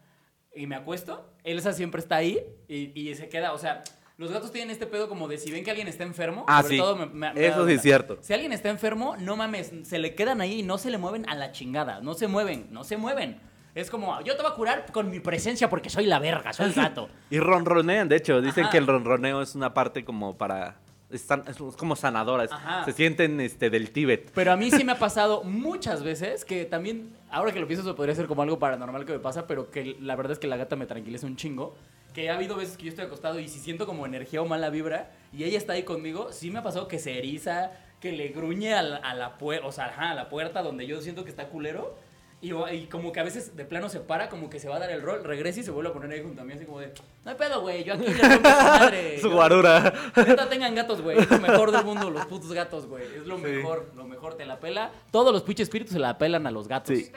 [0.55, 3.83] y me acuesto, Elsa siempre está ahí y, y se queda, o sea,
[4.17, 6.75] los gatos tienen este pedo como de si ven que alguien está enfermo, Ah, sobre
[6.75, 6.81] sí.
[6.81, 8.17] todo me- me- me Eso sí es cierto.
[8.21, 11.27] Si alguien está enfermo, no mames, se le quedan ahí y no se le mueven
[11.29, 13.39] a la chingada, no se mueven, no se mueven.
[13.73, 16.67] Es como, yo te voy a curar con mi presencia porque soy la verga, soy
[16.67, 17.09] el gato.
[17.29, 18.71] Y ronronean, de hecho, dicen Ajá.
[18.71, 20.75] que el ronroneo es una parte como para...
[21.09, 22.85] Es, san- es como sanadora, es- Ajá.
[22.85, 24.31] se sienten este, del Tíbet.
[24.33, 27.85] Pero a mí sí me ha pasado muchas veces que también, ahora que lo pienso,
[27.85, 30.47] eso podría ser como algo paranormal que me pasa, pero que la verdad es que
[30.47, 31.75] la gata me tranquiliza un chingo.
[32.13, 34.69] Que ha habido veces que yo estoy acostado y si siento como energía o mala
[34.69, 38.29] vibra y ella está ahí conmigo, sí me ha pasado que se eriza, que le
[38.29, 41.29] gruñe a la, a la o sea, ajá, a la puerta donde yo siento que
[41.29, 41.95] está culero.
[42.41, 44.79] Y, y como que a veces de plano se para, como que se va a
[44.79, 46.79] dar el rol, regresa y se vuelve a poner ahí junto a mí, así como
[46.79, 46.91] de,
[47.23, 49.19] no hay pedo, güey, yo aquí le rompo su madre.
[49.21, 49.93] Su guarura.
[50.15, 51.19] Neta, tengan gatos, güey.
[51.19, 53.03] Es lo mejor del mundo, los putos gatos, güey.
[53.05, 53.43] Es lo Sí.
[53.43, 54.89] mejor, lo mejor te la pela.
[55.11, 56.97] Todos los pinches espíritus se la pelan a los gatos.
[56.97, 57.11] Sí.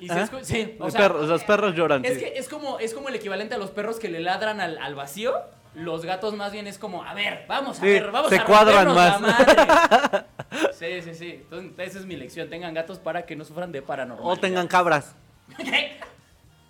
[0.00, 0.28] Y ¿Ah?
[0.42, 2.04] sí, o Los, sea, perros, los perros lloran.
[2.04, 2.20] es sí.
[2.20, 4.94] que es como, es como el equivalente a los perros que le ladran al, al
[4.94, 5.32] vacío.
[5.74, 8.44] Los gatos más bien es como, a ver, vamos a Sí, ver, vamos se a
[8.44, 9.46] cuadran rompernos la más.
[10.10, 10.24] madre.
[10.84, 11.30] Sí, sí, sí.
[11.42, 12.48] Entonces, esa es mi lección.
[12.50, 14.26] Tengan gatos para que no sufran de paranormal.
[14.26, 15.14] O tengan cabras.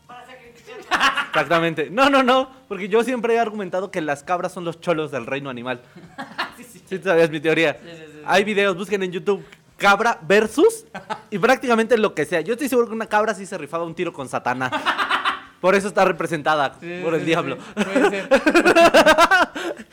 [0.06, 1.26] Para sacrificar.
[1.28, 1.88] Exactamente.
[1.90, 2.50] No, no, no.
[2.68, 5.80] Porque yo siempre he argumentado que las cabras son los cholos del reino animal.
[6.56, 6.82] sí, sí.
[6.86, 7.74] Sí, sabías mi teoría.
[7.74, 8.18] Sí, sí, sí, sí.
[8.26, 9.44] Hay videos, busquen en YouTube.
[9.76, 10.84] Cabra versus
[11.30, 12.40] y prácticamente lo que sea.
[12.42, 14.70] Yo estoy seguro que una cabra sí se rifaba un tiro con Satanás.
[15.60, 17.24] Por eso está representada Sí, por sí, el sí.
[17.26, 17.56] diablo.
[17.74, 18.28] Puede ser.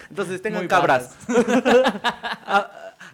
[0.10, 1.16] Entonces tengan Muy cabras.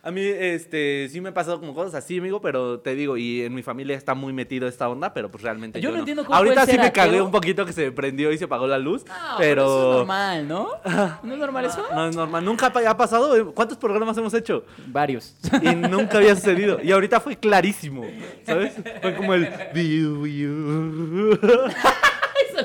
[0.07, 3.41] A, mí, este, sí me ha pasado como cosas así, amigo, pero te digo, y
[3.41, 5.99] en mi familia está muy metido esta onda, pero pues realmente Yo yo, no no.
[5.99, 7.25] entiendo cómo Ahorita sí ser me cagué ateo.
[7.25, 9.03] un poquito que se prendió y se apagó la luz,
[9.37, 9.63] pero...
[9.65, 10.69] eso es normal, ¿no?
[11.23, 11.83] ¿No es normal eso?
[11.93, 12.43] No es normal.
[12.45, 13.53] Nunca pa- ha pasado.
[13.53, 14.63] ¿Cuántos programas hemos hecho?
[14.87, 15.35] Varios.
[15.61, 16.79] Y nunca había sucedido.
[16.81, 18.05] Y ahorita fue clarísimo.
[18.45, 18.73] ¿Sabes?
[19.01, 19.47] Fue como el.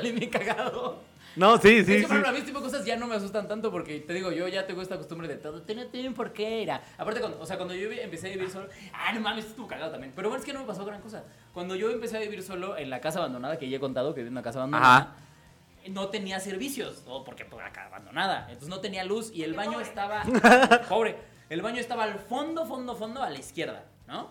[0.01, 0.99] Bien cagado.
[1.35, 2.03] No, sí, es sí, que, sí.
[2.03, 4.13] por ejemplo, a mí este tipo de cosas ya no me asustan tanto porque te
[4.13, 6.81] digo, yo ya tengo esta costumbre de todo, no tienen por qué ir a-".
[6.97, 9.91] Aparte, cuando, o sea, cuando yo empecé a vivir solo, ah, no mames, estuvo cagado
[9.91, 10.13] también.
[10.15, 11.23] Pero bueno, es que no me pasó gran cosa.
[11.53, 14.21] Cuando yo empecé a vivir solo en la casa abandonada, que ya he contado que
[14.21, 15.15] viví en una casa abandonada, Ajá.
[15.89, 18.45] no tenía servicios, o porque pues, acá abandonada.
[18.49, 20.23] Entonces no tenía luz y el baño estaba,
[20.89, 21.17] pobre,
[21.49, 24.29] el baño estaba al fondo, fondo, fondo, a la izquierda, ¿no?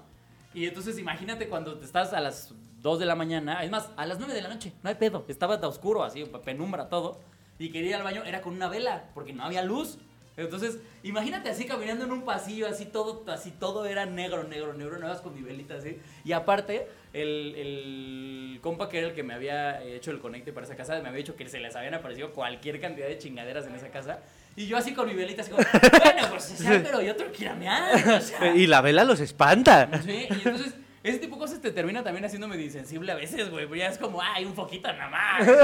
[0.55, 4.05] Y entonces imagínate cuando te estás a las 2 de la mañana, es más, a
[4.07, 7.21] las 9 de la noche, no hay pedo, estaba de oscuro, así, penumbra todo,
[7.59, 9.99] y quería ir al baño, era con una vela, porque no había luz.
[10.37, 14.99] Entonces, imagínate así caminando en un pasillo, así todo, así todo era negro, negro, negro,
[14.99, 15.99] más con mi velita así.
[16.25, 20.67] Y aparte, el, el compa que era el que me había hecho el conecte para
[20.67, 23.75] esa casa, me había dicho que se les habían aparecido cualquier cantidad de chingaderas en
[23.75, 24.21] esa casa.
[24.57, 27.31] Y yo así con mi velita, así como, bueno, pues o sea, pero yo tengo
[27.31, 28.57] que ir a mear, o sea.
[28.57, 29.89] Y la vela los espanta.
[30.03, 33.51] Sí, y entonces ese tipo de cosas te termina también haciendo medio insensible a veces,
[33.51, 33.69] güey.
[33.79, 35.47] Ya es como, ay, un poquito nada más.
[35.47, 35.59] güey".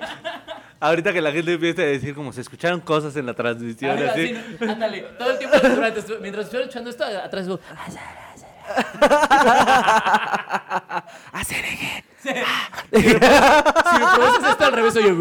[0.80, 4.34] Ahorita que la gente empieza a decir como se escucharon cosas en la transmisión, así.
[4.34, 4.64] así.
[4.64, 7.60] Ándale, todo el tiempo durante, mientras estoy escuchando esto, atrás digo,
[12.22, 12.44] si me
[14.14, 15.10] produces esto al revés, soy yo.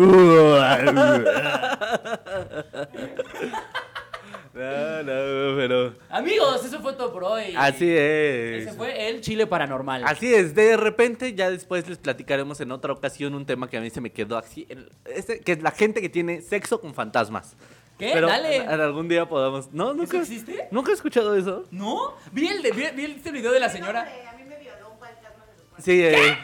[4.52, 5.94] No, no, pero.
[6.10, 7.54] Amigos, fue todo por hoy.
[7.56, 8.68] Así es.
[8.68, 10.04] Ese fue el Chile Paranormal.
[10.06, 13.82] Así es, de repente ya después les platicaremos en otra ocasión un tema que a
[13.82, 14.68] mí se me quedó así,
[15.06, 17.56] este, que es la gente que tiene sexo con fantasmas.
[17.98, 18.12] ¿Qué?
[18.14, 18.56] Pero Dale.
[18.58, 19.74] en algún día podamos...
[19.74, 19.94] ¿No?
[19.94, 20.70] ¿Nunca, existe?
[20.72, 21.66] ¿Nunca he escuchado eso?
[21.70, 22.14] ¿No?
[22.32, 24.04] Vi, el de, vi, vi este video de la señora.
[24.04, 25.84] Hombre, A mí me violó un fantasma de los cuartos.
[25.86, 26.38] Sí, eh,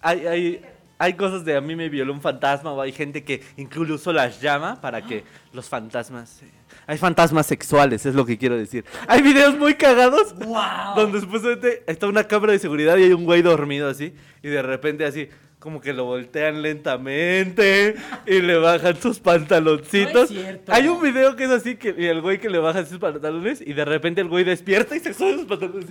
[0.00, 0.64] hay, hay,
[0.98, 4.40] hay cosas de a mí me violó un fantasma o hay gente que incluso las
[4.40, 6.42] llama para que los fantasmas...
[6.42, 8.84] eh, hay fantasmas sexuales, es lo que quiero decir.
[9.06, 10.94] Hay videos muy cagados ¡Wow!
[10.96, 14.62] donde supuestamente está una cámara de seguridad y hay un güey dormido así y de
[14.62, 15.28] repente así
[15.62, 17.94] como que lo voltean lentamente
[18.26, 20.12] y le bajan sus pantaloncitos.
[20.12, 20.72] No es cierto.
[20.72, 23.72] Hay un video que es así que el güey que le baja sus pantalones y
[23.72, 25.86] de repente el güey despierta y se sube sus pantalones.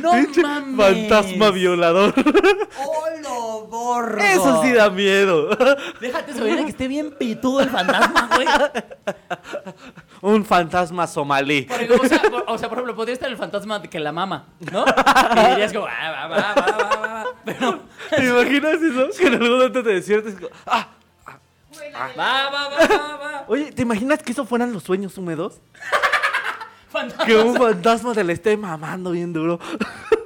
[0.00, 0.12] ¡No
[0.42, 0.76] mames!
[0.76, 2.14] Fantasma violador.
[2.78, 4.18] ¡Oh, lo gordo!
[4.18, 5.48] Eso sí da miedo.
[6.00, 8.46] Déjate de que esté bien pitudo el fantasma, güey.
[10.20, 11.62] un fantasma somalí.
[11.62, 14.46] Porque, o, sea, por, o sea, por ejemplo, podría estar el fantasma que la mama,
[14.70, 14.84] ¿no?
[14.84, 17.09] Y dirías como, ah, va, va, va, va.
[17.44, 17.80] Pero,
[18.10, 19.08] ¿Te imaginas eso?
[19.18, 20.88] Que en algún momento te despiertes y como, ah,
[22.18, 23.44] va, va, va, va, va.
[23.48, 25.60] Oye, ¿te imaginas que eso fueran los sueños húmedos?
[26.88, 27.24] Fantasma.
[27.24, 29.58] Que un fantasma te le esté mamando bien duro.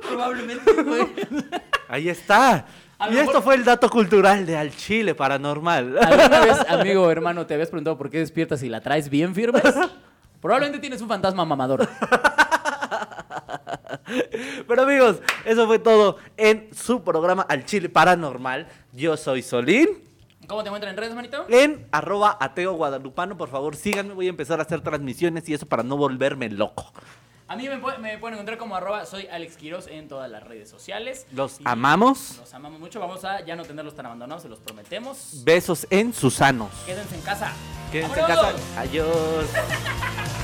[0.09, 1.07] Probablemente, güey.
[1.89, 2.67] Ahí está.
[2.99, 5.99] A Y mejor- esto fue el dato cultural de Al Chile Paranormal.
[5.99, 9.63] ¿Alguna vez, amigo hermano, te habías preguntado por qué despiertas y la traes bien firmes?
[10.41, 11.89] Probablemente tienes un fantasma mamador.
[14.69, 18.67] Pero amigos, eso fue todo en su programa Al Chile Paranormal.
[18.93, 19.89] Yo soy Solín.
[20.47, 21.47] ¿Cómo te encuentran en redes, manito?
[21.49, 25.67] En arroba ateo guadalupano, por favor síganme, voy a empezar a hacer transmisiones y eso
[25.67, 26.93] para no volverme loco.
[27.47, 30.43] A mí me, pu- me pueden encontrar como arroba soy Alex Quiroz en todas las
[30.43, 31.27] redes sociales.
[31.33, 32.39] Los amamos.
[32.39, 33.01] Los amamos mucho.
[33.01, 35.43] Vamos a ya no tenerlos tan abandonados, se los prometemos.
[35.45, 36.71] Besos en Susanos.
[36.87, 37.53] Quédense en casa.
[37.93, 38.53] Quédense en casa.
[38.79, 39.47] Adiós.